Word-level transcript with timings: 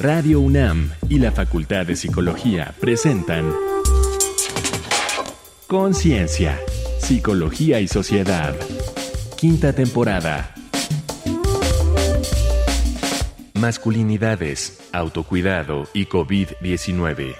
Radio 0.00 0.40
UNAM 0.40 0.92
y 1.10 1.18
la 1.18 1.30
Facultad 1.30 1.84
de 1.84 1.94
Psicología 1.94 2.74
presentan 2.80 3.52
Conciencia, 5.66 6.58
Psicología 6.98 7.80
y 7.80 7.86
Sociedad. 7.86 8.56
Quinta 9.36 9.74
temporada. 9.74 10.54
Masculinidades, 13.52 14.88
autocuidado 14.90 15.86
y 15.92 16.06
COVID-19. 16.06 17.34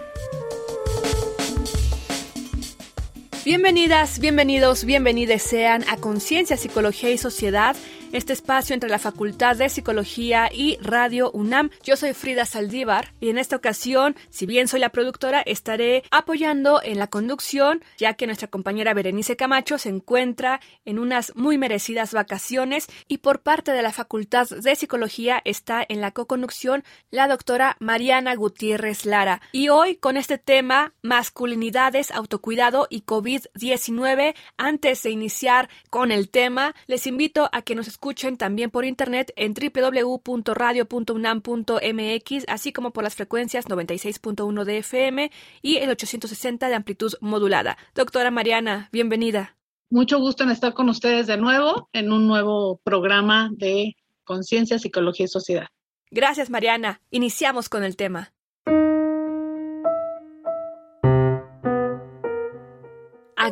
Bienvenidas, 3.42 4.18
bienvenidos, 4.18 4.84
bienvenidas 4.84 5.40
sean 5.40 5.82
a 5.88 5.96
Conciencia, 5.96 6.58
Psicología 6.58 7.10
y 7.10 7.16
Sociedad 7.16 7.74
este 8.12 8.32
espacio 8.32 8.74
entre 8.74 8.90
la 8.90 8.98
Facultad 8.98 9.56
de 9.56 9.68
Psicología 9.68 10.50
y 10.52 10.78
Radio 10.80 11.30
UNAM. 11.30 11.70
Yo 11.84 11.96
soy 11.96 12.12
Frida 12.12 12.44
Saldívar 12.44 13.12
y 13.20 13.28
en 13.28 13.38
esta 13.38 13.56
ocasión, 13.56 14.16
si 14.30 14.46
bien 14.46 14.66
soy 14.66 14.80
la 14.80 14.88
productora, 14.88 15.40
estaré 15.42 16.02
apoyando 16.10 16.80
en 16.82 16.98
la 16.98 17.06
conducción, 17.06 17.84
ya 17.98 18.14
que 18.14 18.26
nuestra 18.26 18.48
compañera 18.48 18.94
Berenice 18.94 19.36
Camacho 19.36 19.78
se 19.78 19.90
encuentra 19.90 20.60
en 20.84 20.98
unas 20.98 21.36
muy 21.36 21.56
merecidas 21.56 22.12
vacaciones 22.12 22.88
y 23.06 23.18
por 23.18 23.42
parte 23.42 23.72
de 23.72 23.82
la 23.82 23.92
Facultad 23.92 24.48
de 24.48 24.74
Psicología 24.74 25.40
está 25.44 25.84
en 25.88 26.00
la 26.00 26.10
co-conducción 26.10 26.82
la 27.10 27.28
doctora 27.28 27.76
Mariana 27.78 28.34
Gutiérrez 28.34 29.06
Lara. 29.06 29.40
Y 29.52 29.68
hoy 29.68 29.96
con 29.96 30.16
este 30.16 30.38
tema, 30.38 30.94
masculinidades, 31.02 32.10
autocuidado 32.10 32.88
y 32.90 33.02
COVID-19, 33.02 34.34
antes 34.56 35.02
de 35.04 35.10
iniciar 35.10 35.68
con 35.90 36.10
el 36.10 36.28
tema, 36.28 36.74
les 36.88 37.06
invito 37.06 37.48
a 37.52 37.62
que 37.62 37.74
nos 37.76 37.86
escuchen 37.86 37.99
también 38.38 38.70
por 38.70 38.84
internet 38.84 39.32
en 39.36 39.54
www.radio.unam.mx, 39.54 42.44
así 42.48 42.72
como 42.72 42.92
por 42.92 43.04
las 43.04 43.14
frecuencias 43.14 43.66
96.1 43.66 44.64
de 44.64 44.78
FM 44.78 45.30
y 45.62 45.76
el 45.76 45.90
860 45.90 46.68
de 46.68 46.74
amplitud 46.74 47.12
modulada. 47.20 47.76
Doctora 47.94 48.30
Mariana, 48.30 48.88
bienvenida. 48.92 49.56
Mucho 49.90 50.18
gusto 50.18 50.44
en 50.44 50.50
estar 50.50 50.72
con 50.72 50.88
ustedes 50.88 51.26
de 51.26 51.36
nuevo 51.36 51.88
en 51.92 52.12
un 52.12 52.26
nuevo 52.26 52.80
programa 52.84 53.50
de 53.52 53.96
Conciencia, 54.24 54.78
Psicología 54.78 55.24
y 55.24 55.28
Sociedad. 55.28 55.66
Gracias, 56.10 56.50
Mariana. 56.50 57.00
Iniciamos 57.10 57.68
con 57.68 57.84
el 57.84 57.96
tema. 57.96 58.32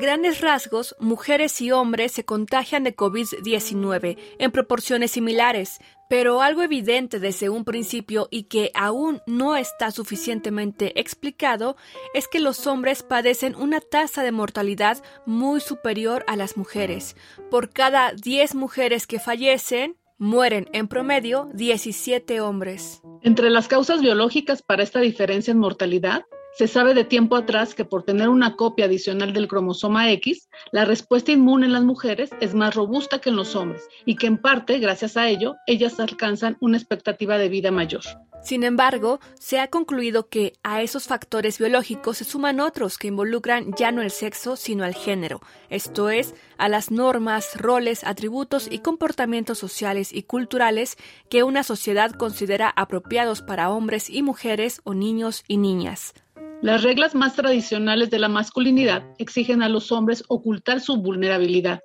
Grandes 0.00 0.40
rasgos, 0.42 0.94
mujeres 1.00 1.60
y 1.60 1.72
hombres 1.72 2.12
se 2.12 2.24
contagian 2.24 2.84
de 2.84 2.94
COVID-19 2.94 4.16
en 4.38 4.52
proporciones 4.52 5.10
similares, 5.10 5.80
pero 6.08 6.40
algo 6.40 6.62
evidente 6.62 7.18
desde 7.18 7.48
un 7.48 7.64
principio 7.64 8.28
y 8.30 8.44
que 8.44 8.70
aún 8.74 9.20
no 9.26 9.56
está 9.56 9.90
suficientemente 9.90 11.00
explicado 11.00 11.76
es 12.14 12.28
que 12.28 12.38
los 12.38 12.68
hombres 12.68 13.02
padecen 13.02 13.56
una 13.56 13.80
tasa 13.80 14.22
de 14.22 14.30
mortalidad 14.30 15.02
muy 15.26 15.60
superior 15.60 16.24
a 16.28 16.36
las 16.36 16.56
mujeres. 16.56 17.16
Por 17.50 17.70
cada 17.70 18.12
10 18.12 18.54
mujeres 18.54 19.08
que 19.08 19.18
fallecen, 19.18 19.96
mueren 20.16 20.68
en 20.72 20.86
promedio 20.86 21.50
17 21.54 22.40
hombres. 22.40 23.02
Entre 23.22 23.50
las 23.50 23.66
causas 23.66 24.00
biológicas 24.00 24.62
para 24.62 24.84
esta 24.84 25.00
diferencia 25.00 25.50
en 25.50 25.58
mortalidad 25.58 26.24
se 26.58 26.66
sabe 26.66 26.92
de 26.92 27.04
tiempo 27.04 27.36
atrás 27.36 27.72
que 27.72 27.84
por 27.84 28.02
tener 28.02 28.28
una 28.28 28.56
copia 28.56 28.86
adicional 28.86 29.32
del 29.32 29.46
cromosoma 29.46 30.10
X, 30.10 30.48
la 30.72 30.84
respuesta 30.84 31.30
inmune 31.30 31.66
en 31.66 31.72
las 31.72 31.84
mujeres 31.84 32.30
es 32.40 32.52
más 32.52 32.74
robusta 32.74 33.20
que 33.20 33.30
en 33.30 33.36
los 33.36 33.54
hombres 33.54 33.86
y 34.04 34.16
que 34.16 34.26
en 34.26 34.38
parte, 34.38 34.80
gracias 34.80 35.16
a 35.16 35.28
ello, 35.28 35.54
ellas 35.68 36.00
alcanzan 36.00 36.56
una 36.58 36.76
expectativa 36.76 37.38
de 37.38 37.48
vida 37.48 37.70
mayor. 37.70 38.02
Sin 38.42 38.64
embargo, 38.64 39.20
se 39.38 39.60
ha 39.60 39.68
concluido 39.68 40.28
que 40.28 40.54
a 40.64 40.82
esos 40.82 41.06
factores 41.06 41.58
biológicos 41.58 42.18
se 42.18 42.24
suman 42.24 42.58
otros 42.58 42.98
que 42.98 43.06
involucran 43.06 43.72
ya 43.76 43.92
no 43.92 44.02
el 44.02 44.10
sexo, 44.10 44.56
sino 44.56 44.82
al 44.82 44.94
género, 44.94 45.40
esto 45.70 46.10
es, 46.10 46.34
a 46.56 46.68
las 46.68 46.90
normas, 46.90 47.56
roles, 47.56 48.02
atributos 48.02 48.68
y 48.70 48.80
comportamientos 48.80 49.58
sociales 49.58 50.12
y 50.12 50.24
culturales 50.24 50.96
que 51.30 51.44
una 51.44 51.62
sociedad 51.62 52.10
considera 52.12 52.72
apropiados 52.74 53.42
para 53.42 53.70
hombres 53.70 54.10
y 54.10 54.22
mujeres 54.22 54.80
o 54.82 54.94
niños 54.94 55.44
y 55.46 55.58
niñas. 55.58 56.14
Las 56.60 56.82
reglas 56.82 57.14
más 57.14 57.36
tradicionales 57.36 58.10
de 58.10 58.18
la 58.18 58.28
masculinidad 58.28 59.04
exigen 59.18 59.62
a 59.62 59.68
los 59.68 59.92
hombres 59.92 60.24
ocultar 60.28 60.80
su 60.80 60.96
vulnerabilidad 60.96 61.80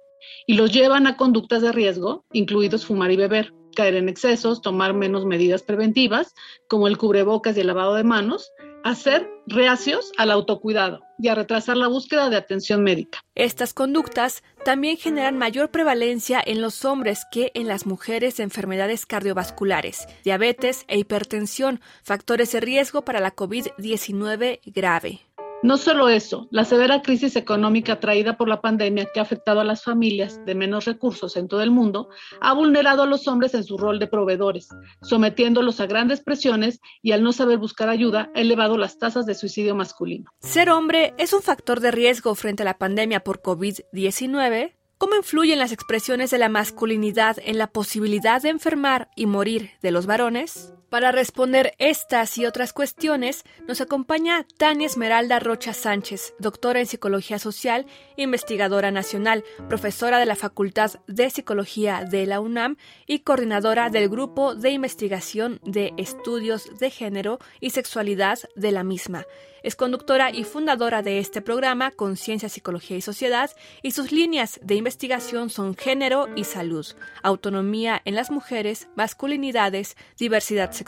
y 0.47 0.55
los 0.55 0.71
llevan 0.71 1.05
a 1.05 1.15
conductas 1.15 1.61
de 1.61 1.71
riesgo, 1.71 2.25
incluidos 2.33 2.85
fumar 2.85 3.11
y 3.11 3.15
beber, 3.15 3.53
caer 3.75 3.93
en 3.95 4.09
excesos, 4.09 4.63
tomar 4.63 4.95
menos 4.95 5.25
medidas 5.27 5.61
preventivas, 5.61 6.33
como 6.67 6.87
el 6.87 6.97
cubrebocas 6.97 7.55
y 7.55 7.59
el 7.59 7.67
lavado 7.67 7.93
de 7.93 8.03
manos, 8.03 8.51
a 8.83 8.95
ser 8.95 9.29
reacios 9.47 10.11
al 10.17 10.31
autocuidado 10.31 11.01
y 11.17 11.27
a 11.29 11.35
retrasar 11.35 11.77
la 11.77 11.87
búsqueda 11.87 12.29
de 12.29 12.37
atención 12.37 12.83
médica. 12.83 13.19
Estas 13.35 13.73
conductas 13.73 14.43
también 14.65 14.97
generan 14.97 15.37
mayor 15.37 15.71
prevalencia 15.71 16.41
en 16.45 16.61
los 16.61 16.85
hombres 16.85 17.25
que 17.31 17.51
en 17.53 17.67
las 17.67 17.85
mujeres 17.85 18.37
de 18.37 18.43
enfermedades 18.43 19.05
cardiovasculares, 19.05 20.07
diabetes 20.23 20.85
e 20.87 20.97
hipertensión, 20.99 21.81
factores 22.03 22.51
de 22.51 22.59
riesgo 22.59 23.03
para 23.03 23.19
la 23.19 23.35
COVID-19 23.35 24.59
grave. 24.65 25.21
No 25.63 25.77
solo 25.77 26.09
eso, 26.09 26.49
la 26.51 26.65
severa 26.65 27.01
crisis 27.01 27.37
económica 27.37 28.01
traída 28.01 28.35
por 28.35 28.49
la 28.49 28.59
pandemia 28.59 29.07
que 29.13 29.21
ha 29.21 29.23
afectado 29.23 29.61
a 29.61 29.63
las 29.63 29.81
familias 29.81 30.43
de 30.45 30.55
menos 30.55 30.83
recursos 30.83 31.37
en 31.37 31.47
todo 31.47 31.61
el 31.63 31.71
mundo 31.71 32.09
ha 32.41 32.51
vulnerado 32.51 33.03
a 33.03 33.05
los 33.05 33.29
hombres 33.29 33.53
en 33.53 33.63
su 33.63 33.77
rol 33.77 33.97
de 33.97 34.07
proveedores, 34.07 34.67
sometiéndolos 35.01 35.79
a 35.79 35.85
grandes 35.85 36.19
presiones 36.19 36.81
y 37.01 37.13
al 37.13 37.23
no 37.23 37.31
saber 37.31 37.59
buscar 37.59 37.87
ayuda 37.87 38.29
ha 38.35 38.41
elevado 38.41 38.77
las 38.77 38.97
tasas 38.97 39.25
de 39.25 39.35
suicidio 39.35 39.73
masculino. 39.73 40.29
Ser 40.41 40.69
hombre 40.69 41.13
es 41.17 41.31
un 41.31 41.41
factor 41.41 41.79
de 41.79 41.91
riesgo 41.91 42.35
frente 42.35 42.63
a 42.63 42.65
la 42.65 42.77
pandemia 42.77 43.21
por 43.21 43.41
COVID-19. 43.41 44.73
¿Cómo 44.97 45.15
influyen 45.15 45.59
las 45.59 45.71
expresiones 45.71 46.29
de 46.29 46.39
la 46.39 46.49
masculinidad 46.49 47.37
en 47.41 47.57
la 47.57 47.67
posibilidad 47.67 48.41
de 48.41 48.49
enfermar 48.49 49.11
y 49.15 49.27
morir 49.27 49.71
de 49.81 49.91
los 49.91 50.07
varones? 50.07 50.73
Para 50.93 51.11
responder 51.11 51.73
estas 51.79 52.37
y 52.37 52.45
otras 52.45 52.71
cuestiones, 52.71 53.45
nos 53.67 53.81
acompaña 53.81 54.45
Tania 54.57 54.85
Esmeralda 54.85 55.39
Rocha 55.39 55.73
Sánchez, 55.73 56.35
doctora 56.37 56.81
en 56.81 56.85
Psicología 56.85 57.39
Social, 57.39 57.87
investigadora 58.15 58.91
nacional, 58.91 59.43
profesora 59.67 60.19
de 60.19 60.27
la 60.27 60.35
Facultad 60.35 60.91
de 61.07 61.31
Psicología 61.31 62.05
de 62.07 62.27
la 62.27 62.39
UNAM 62.39 62.77
y 63.07 63.21
coordinadora 63.21 63.89
del 63.89 64.07
Grupo 64.07 64.53
de 64.53 64.69
Investigación 64.69 65.59
de 65.63 65.93
Estudios 65.97 66.69
de 66.77 66.91
Género 66.91 67.39
y 67.59 67.71
Sexualidad 67.71 68.37
de 68.55 68.71
la 68.71 68.83
misma. 68.83 69.25
Es 69.63 69.77
conductora 69.77 70.29
y 70.29 70.43
fundadora 70.43 71.01
de 71.01 71.19
este 71.19 71.41
programa 71.41 71.91
Conciencia, 71.91 72.49
Psicología 72.49 72.97
y 72.97 73.01
Sociedad 73.01 73.49
y 73.81 73.91
sus 73.91 74.11
líneas 74.11 74.59
de 74.61 74.75
investigación 74.75 75.49
son 75.49 75.75
género 75.77 76.27
y 76.35 76.43
salud, 76.43 76.85
autonomía 77.23 78.01
en 78.03 78.15
las 78.15 78.29
mujeres, 78.29 78.89
masculinidades, 78.95 79.95
diversidad 80.17 80.71
sexual, 80.71 80.82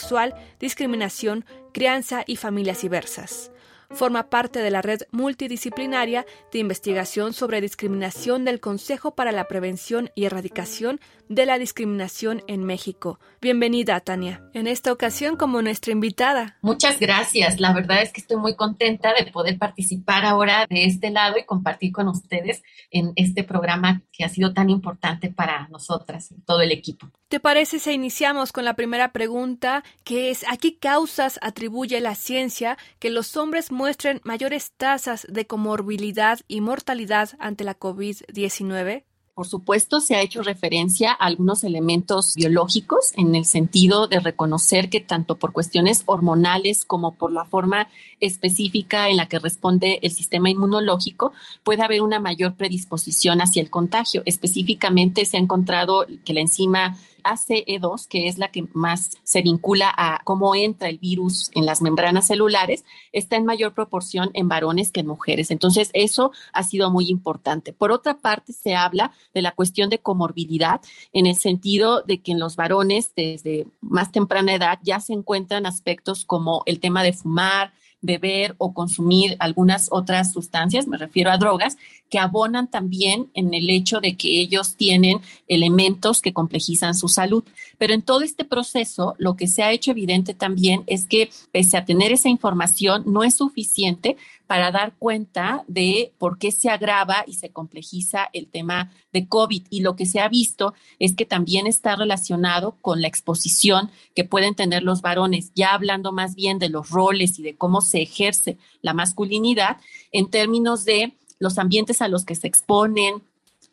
discriminación, 0.60 1.46
crianza 1.74 2.24
y 2.26 2.36
familias 2.36 2.82
diversas. 2.82 3.52
Forma 3.92 4.30
parte 4.30 4.60
de 4.60 4.72
la 4.72 4.82
red 4.82 5.02
multidisciplinaria 5.12 6.26
de 6.52 6.60
investigación 6.60 7.34
sobre 7.34 7.62
discriminación 7.62 8.44
del 8.44 8.60
Consejo 8.60 9.16
para 9.16 9.32
la 9.32 9.48
Prevención 9.48 10.10
y 10.16 10.26
Erradicación 10.26 11.00
de 11.30 11.46
la 11.46 11.58
Discriminación 11.60 12.44
en 12.48 12.64
México. 12.64 13.20
Bienvenida, 13.42 14.00
Tania, 14.00 14.44
en 14.54 14.68
esta 14.68 14.92
ocasión 14.92 15.38
como 15.38 15.62
nuestra 15.62 15.92
invitada. 15.92 16.58
Muchas 16.62 17.00
gracias. 17.00 17.60
La 17.60 17.74
verdad 17.74 18.02
es 18.02 18.12
que 18.12 18.22
estoy 18.22 18.38
muy 18.38 18.56
contenta 18.56 19.14
de 19.14 19.32
poder 19.32 19.58
participar 19.58 20.26
ahora 20.26 20.66
de 20.70 20.86
este 20.86 21.10
lado 21.12 21.38
y 21.38 21.46
compartir 21.46 21.92
con 21.92 22.08
ustedes 22.08 22.64
en 22.92 23.14
este 23.16 23.44
programa 23.44 24.04
que 24.12 24.24
ha 24.24 24.30
sido 24.30 24.54
tan 24.54 24.70
importante 24.70 25.30
para 25.30 25.68
nosotras 25.70 26.32
y 26.32 26.42
todo 26.42 26.62
el 26.62 26.72
equipo. 26.72 27.10
¿Te 27.28 27.40
parece 27.40 27.80
si 27.80 27.92
iniciamos 27.92 28.52
con 28.52 28.66
la 28.66 28.76
primera 28.76 29.12
pregunta, 29.12 29.84
que 30.04 30.30
es 30.30 30.46
¿a 30.48 30.58
qué 30.58 30.78
causas 30.78 31.40
atribuye 31.42 32.00
la 32.00 32.14
ciencia 32.14 32.78
que 33.00 33.10
los 33.10 33.36
hombres 33.36 33.72
muestren 33.72 34.22
mayores 34.24 34.74
tasas 34.78 35.26
de 35.28 35.48
comorbilidad 35.48 36.40
y 36.48 36.62
mortalidad 36.62 37.32
ante 37.40 37.64
la 37.64 37.80
COVID-19? 37.80 39.06
Por 39.34 39.48
supuesto, 39.48 40.00
se 40.00 40.16
ha 40.16 40.22
hecho 40.22 40.44
referencia 40.44 41.12
a 41.12 41.26
algunos 41.26 41.64
elementos 41.64 42.36
biológicos 42.36 43.12
en 43.18 43.34
el 43.34 43.44
sentido 43.44 44.08
de 44.08 44.20
reconocer 44.22 44.90
que 44.90 45.02
tanto 45.02 45.36
por 45.36 45.52
cuestiones 45.52 46.04
hormonales 46.06 46.86
como 46.86 47.16
por 47.16 47.34
la 47.34 47.44
forma 47.44 47.90
específica 48.22 49.10
en 49.10 49.18
la 49.18 49.28
que 49.28 49.40
responde 49.40 50.00
el 50.04 50.12
sistema 50.12 50.52
inmunológico 50.52 51.34
puede 51.64 51.84
haber 51.84 52.02
una 52.02 52.20
mayor 52.20 52.56
predisposición 52.56 53.42
hacia 53.42 53.62
el 53.62 53.70
contagio. 53.70 54.22
Específicamente 54.26 55.26
se 55.26 55.36
ha 55.36 55.42
encontrado 55.42 56.06
que 56.24 56.34
la 56.34 56.40
enzima 56.40 56.96
ACE2, 57.26 58.08
que 58.08 58.28
es 58.28 58.38
la 58.38 58.52
que 58.52 58.68
más 58.74 59.18
se 59.24 59.42
vincula 59.42 59.94
a 59.96 60.22
cómo 60.24 60.56
entra 60.56 60.90
el 60.90 61.00
virus 61.00 61.50
en 61.54 61.66
las 61.66 61.82
membranas 61.82 62.28
celulares, 62.28 62.86
está 63.12 63.36
en 63.36 63.46
mayor 63.46 63.74
proporción 63.74 64.30
en 64.34 64.48
varones 64.48 64.92
que 64.92 65.02
en 65.02 65.08
mujeres. 65.08 65.52
Entonces, 65.52 65.90
eso 65.94 66.32
ha 66.54 66.64
sido 66.64 66.92
muy 66.92 67.10
importante. 67.10 67.74
Por 67.74 67.92
otra 67.92 68.20
parte, 68.20 68.54
se 68.54 68.76
habla 68.76 69.12
de 69.34 69.42
la 69.42 69.52
cuestión 69.52 69.90
de 69.90 70.00
comorbilidad, 70.00 70.82
en 71.12 71.26
el 71.26 71.36
sentido 71.36 72.02
de 72.04 72.22
que 72.22 72.32
en 72.32 72.40
los 72.40 72.56
varones 72.56 73.12
desde 73.16 73.68
más 73.82 74.12
temprana 74.12 74.54
edad 74.54 74.80
ya 74.84 75.00
se 75.00 75.14
encuentran 75.14 75.66
aspectos 75.66 76.26
como 76.26 76.64
el 76.66 76.80
tema 76.80 77.04
de 77.04 77.14
fumar, 77.14 77.74
beber 78.06 78.56
o 78.58 78.74
consumir 78.74 79.36
algunas 79.40 79.88
otras 79.92 80.32
sustancias, 80.32 80.88
me 80.88 80.98
refiero 80.98 81.32
a 81.32 81.38
drogas, 81.38 81.78
que 82.10 82.20
abonan 82.20 82.70
también 82.70 83.30
en 83.34 83.54
el 83.54 83.70
hecho 83.70 84.00
de 84.00 84.16
que 84.16 84.40
ellos 84.40 84.76
tienen 84.76 85.20
elementos 85.48 86.22
que 86.22 86.34
complejizan 86.34 86.94
su 86.94 87.08
salud. 87.08 87.44
Pero 87.78 87.94
en 87.94 88.02
todo 88.02 88.22
este 88.22 88.46
proceso, 88.46 89.16
lo 89.18 89.36
que 89.36 89.48
se 89.48 89.64
ha 89.64 89.72
hecho 89.72 89.92
evidente 89.92 90.34
también 90.34 90.84
es 90.88 91.08
que 91.08 91.30
pese 91.52 91.78
a 91.78 91.86
tener 91.86 92.12
esa 92.12 92.30
información, 92.30 93.04
no 93.06 93.24
es 93.24 93.36
suficiente 93.36 94.18
para 94.48 94.72
dar 94.72 94.96
cuenta 94.98 95.64
de 95.68 96.14
por 96.18 96.38
qué 96.38 96.52
se 96.52 96.70
agrava 96.70 97.24
y 97.28 97.34
se 97.34 97.50
complejiza 97.50 98.30
el 98.34 98.48
tema 98.48 98.92
de 99.12 99.28
COVID. 99.28 99.68
Y 99.70 99.82
lo 99.82 99.96
que 99.96 100.06
se 100.06 100.20
ha 100.20 100.30
visto 100.30 100.74
es 101.00 101.16
que 101.16 101.26
también 101.26 101.68
está 101.68 101.96
relacionado 101.96 102.78
con 102.82 103.02
la 103.02 103.08
exposición 103.08 103.90
que 104.14 104.24
pueden 104.24 104.56
tener 104.56 104.84
los 104.84 105.02
varones, 105.02 105.52
ya 105.56 105.74
hablando 105.74 106.12
más 106.12 106.36
bien 106.36 106.60
de 106.60 106.70
los 106.70 106.90
roles 106.90 107.40
y 107.40 107.44
de 107.44 107.56
cómo 107.56 107.82
se 107.82 108.02
ejerce 108.02 108.58
la 108.82 108.94
masculinidad 108.94 109.78
en 110.12 110.30
términos 110.30 110.86
de 110.86 111.18
los 111.40 111.58
ambientes 111.58 112.02
a 112.02 112.08
los 112.08 112.26
que 112.26 112.36
se 112.36 112.48
exponen, 112.48 113.24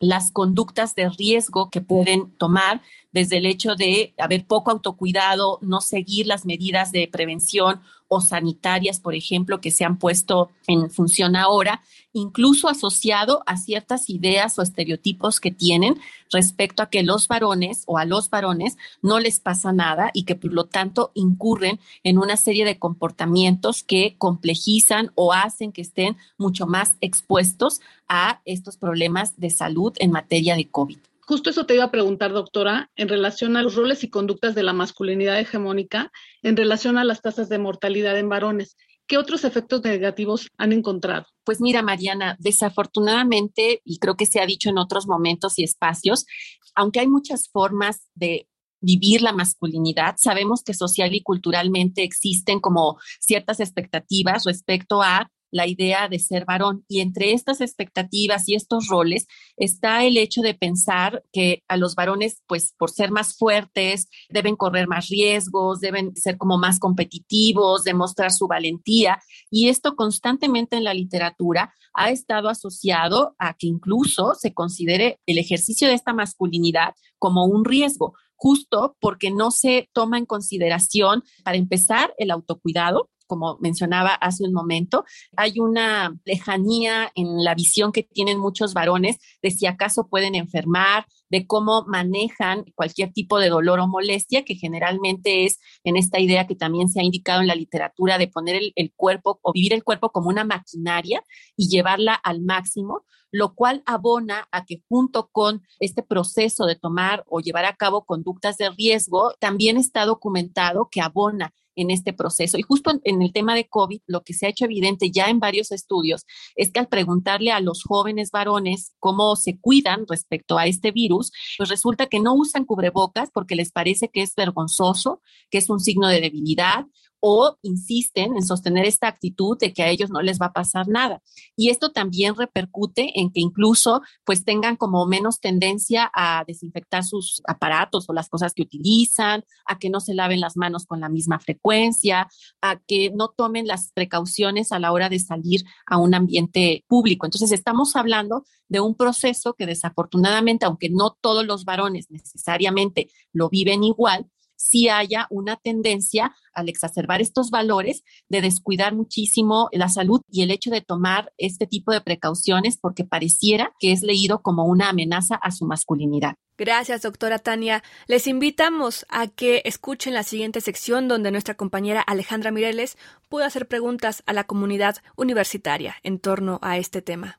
las 0.02 0.32
conductas 0.32 0.96
de 0.96 1.08
riesgo 1.10 1.70
que 1.70 1.80
pueden 1.80 2.32
tomar, 2.32 2.82
desde 3.12 3.36
el 3.36 3.46
hecho 3.46 3.76
de 3.76 4.14
haber 4.18 4.44
poco 4.46 4.70
autocuidado, 4.72 5.58
no 5.62 5.80
seguir 5.80 6.26
las 6.26 6.44
medidas 6.44 6.90
de 6.90 7.06
prevención 7.06 7.80
o 8.14 8.20
sanitarias, 8.20 9.00
por 9.00 9.14
ejemplo, 9.14 9.62
que 9.62 9.70
se 9.70 9.86
han 9.86 9.98
puesto 9.98 10.50
en 10.66 10.90
función 10.90 11.34
ahora, 11.34 11.80
incluso 12.12 12.68
asociado 12.68 13.42
a 13.46 13.56
ciertas 13.56 14.10
ideas 14.10 14.58
o 14.58 14.62
estereotipos 14.62 15.40
que 15.40 15.50
tienen 15.50 15.98
respecto 16.30 16.82
a 16.82 16.90
que 16.90 17.02
los 17.02 17.26
varones 17.26 17.84
o 17.86 17.96
a 17.96 18.04
los 18.04 18.28
varones 18.28 18.76
no 19.00 19.18
les 19.18 19.40
pasa 19.40 19.72
nada 19.72 20.10
y 20.12 20.24
que 20.24 20.34
por 20.34 20.52
lo 20.52 20.64
tanto 20.64 21.10
incurren 21.14 21.80
en 22.04 22.18
una 22.18 22.36
serie 22.36 22.66
de 22.66 22.78
comportamientos 22.78 23.82
que 23.82 24.14
complejizan 24.18 25.10
o 25.14 25.32
hacen 25.32 25.72
que 25.72 25.80
estén 25.80 26.18
mucho 26.36 26.66
más 26.66 26.96
expuestos 27.00 27.80
a 28.08 28.42
estos 28.44 28.76
problemas 28.76 29.40
de 29.40 29.48
salud 29.48 29.94
en 29.98 30.10
materia 30.10 30.54
de 30.54 30.68
COVID. 30.68 30.98
Justo 31.24 31.50
eso 31.50 31.66
te 31.66 31.74
iba 31.74 31.84
a 31.84 31.90
preguntar, 31.90 32.32
doctora, 32.32 32.90
en 32.96 33.08
relación 33.08 33.56
a 33.56 33.62
los 33.62 33.76
roles 33.76 34.02
y 34.02 34.10
conductas 34.10 34.54
de 34.54 34.64
la 34.64 34.72
masculinidad 34.72 35.38
hegemónica, 35.38 36.10
en 36.42 36.56
relación 36.56 36.98
a 36.98 37.04
las 37.04 37.22
tasas 37.22 37.48
de 37.48 37.58
mortalidad 37.58 38.18
en 38.18 38.28
varones. 38.28 38.76
¿Qué 39.06 39.18
otros 39.18 39.44
efectos 39.44 39.82
negativos 39.82 40.48
han 40.56 40.72
encontrado? 40.72 41.26
Pues 41.44 41.60
mira, 41.60 41.82
Mariana, 41.82 42.36
desafortunadamente, 42.40 43.82
y 43.84 43.98
creo 43.98 44.16
que 44.16 44.26
se 44.26 44.40
ha 44.40 44.46
dicho 44.46 44.68
en 44.68 44.78
otros 44.78 45.06
momentos 45.06 45.58
y 45.58 45.64
espacios, 45.64 46.26
aunque 46.74 47.00
hay 47.00 47.08
muchas 47.08 47.48
formas 47.48 48.08
de 48.14 48.48
vivir 48.80 49.22
la 49.22 49.32
masculinidad, 49.32 50.16
sabemos 50.18 50.62
que 50.64 50.74
social 50.74 51.14
y 51.14 51.22
culturalmente 51.22 52.02
existen 52.02 52.58
como 52.58 52.98
ciertas 53.20 53.60
expectativas 53.60 54.44
respecto 54.44 55.02
a 55.02 55.30
la 55.52 55.68
idea 55.68 56.08
de 56.08 56.18
ser 56.18 56.44
varón. 56.44 56.84
Y 56.88 57.00
entre 57.00 57.32
estas 57.32 57.60
expectativas 57.60 58.48
y 58.48 58.54
estos 58.54 58.88
roles 58.88 59.26
está 59.56 60.04
el 60.04 60.16
hecho 60.16 60.40
de 60.40 60.54
pensar 60.54 61.22
que 61.32 61.62
a 61.68 61.76
los 61.76 61.94
varones, 61.94 62.42
pues 62.48 62.74
por 62.76 62.90
ser 62.90 63.12
más 63.12 63.36
fuertes, 63.36 64.08
deben 64.28 64.56
correr 64.56 64.88
más 64.88 65.08
riesgos, 65.08 65.80
deben 65.80 66.16
ser 66.16 66.38
como 66.38 66.58
más 66.58 66.80
competitivos, 66.80 67.84
demostrar 67.84 68.32
su 68.32 68.48
valentía. 68.48 69.20
Y 69.50 69.68
esto 69.68 69.94
constantemente 69.94 70.76
en 70.76 70.84
la 70.84 70.94
literatura 70.94 71.72
ha 71.94 72.10
estado 72.10 72.48
asociado 72.48 73.36
a 73.38 73.54
que 73.54 73.66
incluso 73.66 74.34
se 74.34 74.54
considere 74.54 75.20
el 75.26 75.38
ejercicio 75.38 75.86
de 75.86 75.94
esta 75.94 76.14
masculinidad 76.14 76.94
como 77.18 77.44
un 77.44 77.64
riesgo 77.64 78.14
justo 78.42 78.96
porque 79.00 79.30
no 79.30 79.52
se 79.52 79.88
toma 79.92 80.18
en 80.18 80.26
consideración, 80.26 81.22
para 81.44 81.56
empezar, 81.56 82.12
el 82.18 82.32
autocuidado, 82.32 83.08
como 83.32 83.56
mencionaba 83.62 84.10
hace 84.12 84.44
un 84.44 84.52
momento. 84.52 85.06
Hay 85.38 85.58
una 85.58 86.14
lejanía 86.26 87.10
en 87.14 87.42
la 87.42 87.54
visión 87.54 87.90
que 87.90 88.02
tienen 88.02 88.38
muchos 88.38 88.74
varones 88.74 89.16
de 89.40 89.50
si 89.50 89.64
acaso 89.64 90.06
pueden 90.06 90.34
enfermar, 90.34 91.06
de 91.30 91.46
cómo 91.46 91.86
manejan 91.88 92.66
cualquier 92.74 93.10
tipo 93.14 93.38
de 93.38 93.48
dolor 93.48 93.80
o 93.80 93.88
molestia, 93.88 94.44
que 94.44 94.54
generalmente 94.54 95.46
es 95.46 95.60
en 95.82 95.96
esta 95.96 96.20
idea 96.20 96.46
que 96.46 96.56
también 96.56 96.90
se 96.90 97.00
ha 97.00 97.04
indicado 97.04 97.40
en 97.40 97.46
la 97.46 97.54
literatura 97.54 98.18
de 98.18 98.28
poner 98.28 98.60
el, 98.74 98.92
cuerpo 98.94 99.40
o 99.40 99.50
vivir 99.54 99.72
el 99.72 99.82
cuerpo 99.82 100.10
como 100.10 100.28
una 100.28 100.44
maquinaria 100.44 101.24
y 101.56 101.70
llevarla 101.70 102.12
al 102.12 102.42
máximo 102.42 103.06
lo 103.34 103.54
cual 103.54 103.82
abona 103.86 104.46
a 104.52 104.66
que 104.66 104.82
junto 104.90 105.30
con 105.32 105.62
este 105.80 106.02
proceso 106.02 106.66
de 106.66 106.76
tomar 106.76 107.24
o 107.26 107.40
llevar 107.40 107.64
a 107.64 107.76
cabo 107.76 108.04
conductas 108.04 108.58
de 108.58 108.68
riesgo, 108.68 109.32
también 109.40 109.78
está 109.78 110.04
documentado 110.04 110.90
que 110.90 111.00
abona 111.00 111.54
en 111.76 111.90
este 111.90 112.12
proceso. 112.12 112.58
Y 112.58 112.62
justo 112.62 112.92
en, 113.04 113.22
el 113.22 113.32
tema 113.32 113.54
de 113.54 113.68
COVID, 113.68 114.00
lo 114.06 114.22
que 114.22 114.34
se 114.34 114.46
ha 114.46 114.50
hecho 114.50 114.64
evidente 114.64 115.10
ya 115.10 115.28
en 115.28 115.40
varios 115.40 115.72
estudios 115.72 116.24
es 116.56 116.70
que 116.70 116.80
al 116.80 116.88
preguntarle 116.88 117.52
a 117.52 117.60
los 117.60 117.82
jóvenes 117.84 118.30
varones 118.30 118.94
cómo 118.98 119.36
se 119.36 119.58
cuidan 119.58 120.06
respecto 120.08 120.58
a 120.58 120.66
este 120.66 120.90
virus, 120.90 121.32
pues 121.58 121.68
resulta 121.68 122.06
que 122.06 122.20
no 122.20 122.34
usan 122.34 122.64
cubrebocas 122.64 123.30
porque 123.32 123.56
les 123.56 123.72
parece 123.72 124.08
que 124.08 124.22
es 124.22 124.34
vergonzoso, 124.34 125.20
que 125.50 125.58
es 125.58 125.70
un 125.70 125.80
signo 125.80 126.08
de 126.08 126.20
debilidad 126.20 126.86
o 127.24 127.56
insisten 127.62 128.36
en 128.36 128.42
sostener 128.42 128.84
esta 128.84 129.06
actitud 129.06 129.56
de 129.56 129.72
que 129.72 129.84
a 129.84 129.88
ellos 129.88 130.10
no 130.10 130.22
les 130.22 130.40
va 130.40 130.46
a 130.46 130.52
pasar 130.52 130.88
nada. 130.88 131.22
Y 131.56 131.70
esto 131.70 131.92
también 131.92 132.34
repercute 132.34 133.20
en 133.20 133.30
que 133.30 133.40
incluso 133.40 134.02
pues 134.24 134.44
tengan 134.44 134.76
como 134.76 135.06
menos 135.06 135.38
tendencia 135.38 136.10
a 136.12 136.42
desinfectar 136.44 137.04
sus 137.04 137.40
aparatos 137.46 138.08
o 138.08 138.12
las 138.12 138.28
cosas 138.28 138.54
que 138.54 138.62
utilizan, 138.62 139.44
a 139.66 139.78
que 139.78 139.88
no 139.88 140.00
se 140.00 140.14
laven 140.14 140.40
las 140.40 140.56
manos 140.56 140.84
con 140.84 140.98
la 141.00 141.08
misma 141.08 141.38
frecuencia, 141.38 142.28
a 142.60 142.80
que 142.80 143.12
no 143.14 143.28
tomen 143.28 143.68
las 143.68 143.92
precauciones 143.92 144.72
a 144.72 144.80
la 144.80 144.90
hora 144.90 145.08
de 145.08 145.20
salir 145.20 145.62
a 145.86 145.98
un 145.98 146.14
ambiente 146.14 146.84
público. 146.88 147.24
Entonces 147.24 147.52
estamos 147.52 147.94
hablando 147.94 148.44
de 148.66 148.80
un 148.80 148.96
proceso 148.96 149.54
que 149.54 149.66
desafortunadamente, 149.66 150.66
aunque 150.66 150.90
no 150.90 151.16
todos 151.20 151.46
los 151.46 151.64
varones 151.64 152.10
necesariamente 152.10 153.10
lo 153.32 153.48
viven 153.48 153.84
igual, 153.84 154.26
si 154.62 154.88
haya 154.88 155.26
una 155.30 155.56
tendencia 155.56 156.34
al 156.54 156.68
exacerbar 156.68 157.20
estos 157.20 157.50
valores 157.50 158.04
de 158.28 158.40
descuidar 158.40 158.94
muchísimo 158.94 159.68
la 159.72 159.88
salud 159.88 160.20
y 160.30 160.42
el 160.42 160.50
hecho 160.50 160.70
de 160.70 160.80
tomar 160.80 161.32
este 161.36 161.66
tipo 161.66 161.92
de 161.92 162.00
precauciones 162.00 162.78
porque 162.78 163.04
pareciera 163.04 163.74
que 163.78 163.92
es 163.92 164.02
leído 164.02 164.42
como 164.42 164.64
una 164.64 164.90
amenaza 164.90 165.34
a 165.34 165.50
su 165.50 165.66
masculinidad. 165.66 166.34
Gracias, 166.58 167.02
doctora 167.02 167.38
Tania. 167.38 167.82
Les 168.06 168.26
invitamos 168.26 169.04
a 169.08 169.26
que 169.26 169.62
escuchen 169.64 170.14
la 170.14 170.22
siguiente 170.22 170.60
sección 170.60 171.08
donde 171.08 171.30
nuestra 171.30 171.54
compañera 171.54 172.00
Alejandra 172.00 172.50
Mireles 172.50 172.96
pudo 173.28 173.44
hacer 173.44 173.66
preguntas 173.66 174.22
a 174.26 174.32
la 174.32 174.44
comunidad 174.44 174.96
universitaria 175.16 175.96
en 176.02 176.18
torno 176.18 176.58
a 176.62 176.78
este 176.78 177.02
tema. 177.02 177.38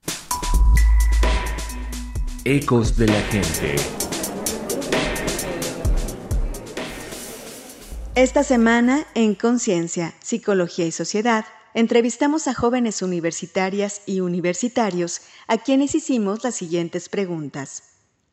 Ecos 2.43 2.97
de 2.97 3.07
la 3.07 3.21
gente. 3.21 4.02
Esta 8.15 8.43
semana, 8.43 9.07
en 9.15 9.33
Conciencia, 9.33 10.13
Psicología 10.19 10.85
y 10.85 10.91
Sociedad, 10.91 11.45
entrevistamos 11.73 12.47
a 12.47 12.53
jóvenes 12.53 13.01
universitarias 13.01 14.03
y 14.05 14.19
universitarios 14.19 15.21
a 15.47 15.57
quienes 15.57 15.95
hicimos 15.95 16.43
las 16.43 16.53
siguientes 16.53 17.09
preguntas. 17.09 17.81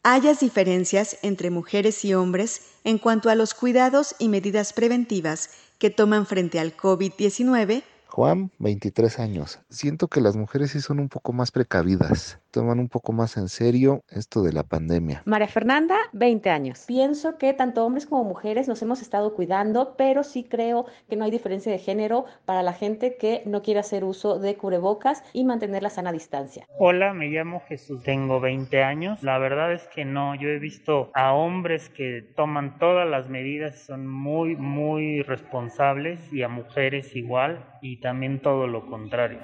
¿Hayas 0.02 0.40
diferencias 0.40 1.16
entre 1.22 1.48
mujeres 1.48 2.04
y 2.04 2.12
hombres 2.12 2.60
en 2.84 2.98
cuanto 2.98 3.30
a 3.30 3.34
los 3.34 3.54
cuidados 3.54 4.14
y 4.18 4.28
medidas 4.28 4.74
preventivas 4.74 5.48
que 5.78 5.88
toman 5.88 6.26
frente 6.26 6.60
al 6.60 6.76
COVID-19? 6.76 7.82
Juan, 8.06 8.50
23 8.58 9.18
años. 9.18 9.60
Siento 9.70 10.08
que 10.08 10.20
las 10.20 10.36
mujeres 10.36 10.72
sí 10.72 10.82
son 10.82 11.00
un 11.00 11.08
poco 11.08 11.32
más 11.32 11.52
precavidas 11.52 12.38
toman 12.50 12.80
un 12.80 12.88
poco 12.88 13.12
más 13.12 13.36
en 13.36 13.48
serio 13.48 14.02
esto 14.10 14.42
de 14.42 14.52
la 14.52 14.62
pandemia. 14.62 15.22
María 15.24 15.48
Fernanda, 15.48 15.96
20 16.12 16.50
años. 16.50 16.84
Pienso 16.86 17.38
que 17.38 17.52
tanto 17.52 17.84
hombres 17.84 18.06
como 18.06 18.24
mujeres 18.24 18.68
nos 18.68 18.82
hemos 18.82 19.02
estado 19.02 19.34
cuidando, 19.34 19.94
pero 19.96 20.24
sí 20.24 20.44
creo 20.44 20.86
que 21.08 21.16
no 21.16 21.24
hay 21.24 21.30
diferencia 21.30 21.72
de 21.72 21.78
género 21.78 22.24
para 22.44 22.62
la 22.62 22.72
gente 22.72 23.16
que 23.16 23.42
no 23.46 23.62
quiere 23.62 23.80
hacer 23.80 24.04
uso 24.04 24.38
de 24.38 24.56
cubrebocas 24.56 25.22
y 25.32 25.44
mantener 25.44 25.82
la 25.82 25.90
sana 25.90 26.12
distancia. 26.12 26.66
Hola, 26.78 27.14
me 27.14 27.28
llamo 27.28 27.62
Jesús, 27.68 28.02
tengo 28.02 28.40
20 28.40 28.82
años. 28.82 29.22
La 29.22 29.38
verdad 29.38 29.72
es 29.72 29.86
que 29.88 30.04
no, 30.04 30.34
yo 30.34 30.48
he 30.48 30.58
visto 30.58 31.10
a 31.14 31.32
hombres 31.32 31.88
que 31.88 32.22
toman 32.36 32.78
todas 32.78 33.08
las 33.08 33.28
medidas, 33.28 33.78
son 33.78 34.06
muy, 34.06 34.56
muy 34.56 35.22
responsables 35.22 36.20
y 36.32 36.42
a 36.42 36.48
mujeres 36.48 37.14
igual 37.14 37.64
y 37.80 38.00
también 38.00 38.40
todo 38.40 38.66
lo 38.66 38.86
contrario. 38.86 39.38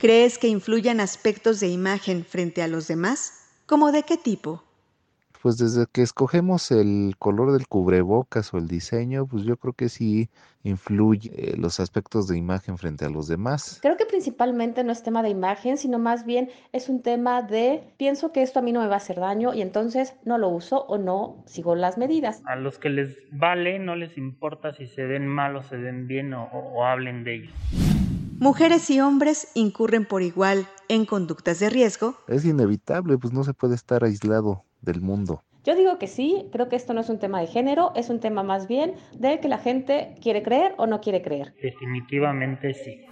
¿Crees 0.00 0.38
que 0.38 0.48
influyan 0.48 0.98
aspectos 0.98 1.60
de 1.60 1.68
imagen 1.68 2.24
frente 2.24 2.62
a 2.62 2.68
los 2.68 2.88
demás? 2.88 3.50
¿Cómo 3.66 3.92
de 3.92 4.02
qué 4.02 4.16
tipo? 4.16 4.64
Pues 5.42 5.58
desde 5.58 5.84
que 5.92 6.00
escogemos 6.00 6.70
el 6.70 7.16
color 7.18 7.52
del 7.52 7.68
cubrebocas 7.68 8.54
o 8.54 8.56
el 8.56 8.66
diseño, 8.66 9.26
pues 9.26 9.44
yo 9.44 9.58
creo 9.58 9.74
que 9.74 9.90
sí 9.90 10.30
influye 10.62 11.30
eh, 11.34 11.54
los 11.58 11.80
aspectos 11.80 12.28
de 12.28 12.38
imagen 12.38 12.78
frente 12.78 13.04
a 13.04 13.10
los 13.10 13.28
demás. 13.28 13.78
Creo 13.82 13.98
que 13.98 14.06
principalmente 14.06 14.84
no 14.84 14.92
es 14.92 15.02
tema 15.02 15.22
de 15.22 15.28
imagen, 15.28 15.76
sino 15.76 15.98
más 15.98 16.24
bien 16.24 16.48
es 16.72 16.88
un 16.88 17.02
tema 17.02 17.42
de 17.42 17.82
pienso 17.98 18.32
que 18.32 18.40
esto 18.40 18.60
a 18.60 18.62
mí 18.62 18.72
no 18.72 18.80
me 18.80 18.86
va 18.86 18.94
a 18.94 18.98
hacer 18.98 19.20
daño 19.20 19.52
y 19.52 19.60
entonces 19.60 20.14
no 20.24 20.38
lo 20.38 20.48
uso 20.48 20.80
o 20.86 20.96
no 20.96 21.44
sigo 21.44 21.74
las 21.74 21.98
medidas. 21.98 22.40
A 22.46 22.56
los 22.56 22.78
que 22.78 22.88
les 22.88 23.18
vale 23.32 23.78
no 23.78 23.96
les 23.96 24.16
importa 24.16 24.72
si 24.72 24.86
se 24.86 25.04
ven 25.04 25.26
mal 25.26 25.56
o 25.56 25.62
se 25.62 25.76
ven 25.76 26.06
bien 26.06 26.32
o, 26.32 26.44
o 26.44 26.86
hablen 26.86 27.22
de 27.22 27.34
ellos. 27.34 27.89
Mujeres 28.40 28.88
y 28.88 29.02
hombres 29.02 29.48
incurren 29.54 30.06
por 30.06 30.22
igual 30.22 30.66
en 30.88 31.04
conductas 31.04 31.60
de 31.60 31.68
riesgo. 31.68 32.14
Es 32.26 32.46
inevitable, 32.46 33.18
pues 33.18 33.34
no 33.34 33.44
se 33.44 33.52
puede 33.52 33.74
estar 33.74 34.02
aislado 34.02 34.64
del 34.80 35.02
mundo. 35.02 35.42
Yo 35.62 35.76
digo 35.76 35.98
que 35.98 36.06
sí, 36.06 36.48
creo 36.50 36.70
que 36.70 36.76
esto 36.76 36.94
no 36.94 37.02
es 37.02 37.10
un 37.10 37.18
tema 37.18 37.38
de 37.38 37.48
género, 37.48 37.92
es 37.94 38.08
un 38.08 38.18
tema 38.18 38.42
más 38.42 38.66
bien 38.66 38.94
de 39.12 39.40
que 39.40 39.48
la 39.48 39.58
gente 39.58 40.14
quiere 40.22 40.42
creer 40.42 40.74
o 40.78 40.86
no 40.86 41.02
quiere 41.02 41.20
creer. 41.20 41.54
Definitivamente 41.60 42.72
sí. 42.72 43.04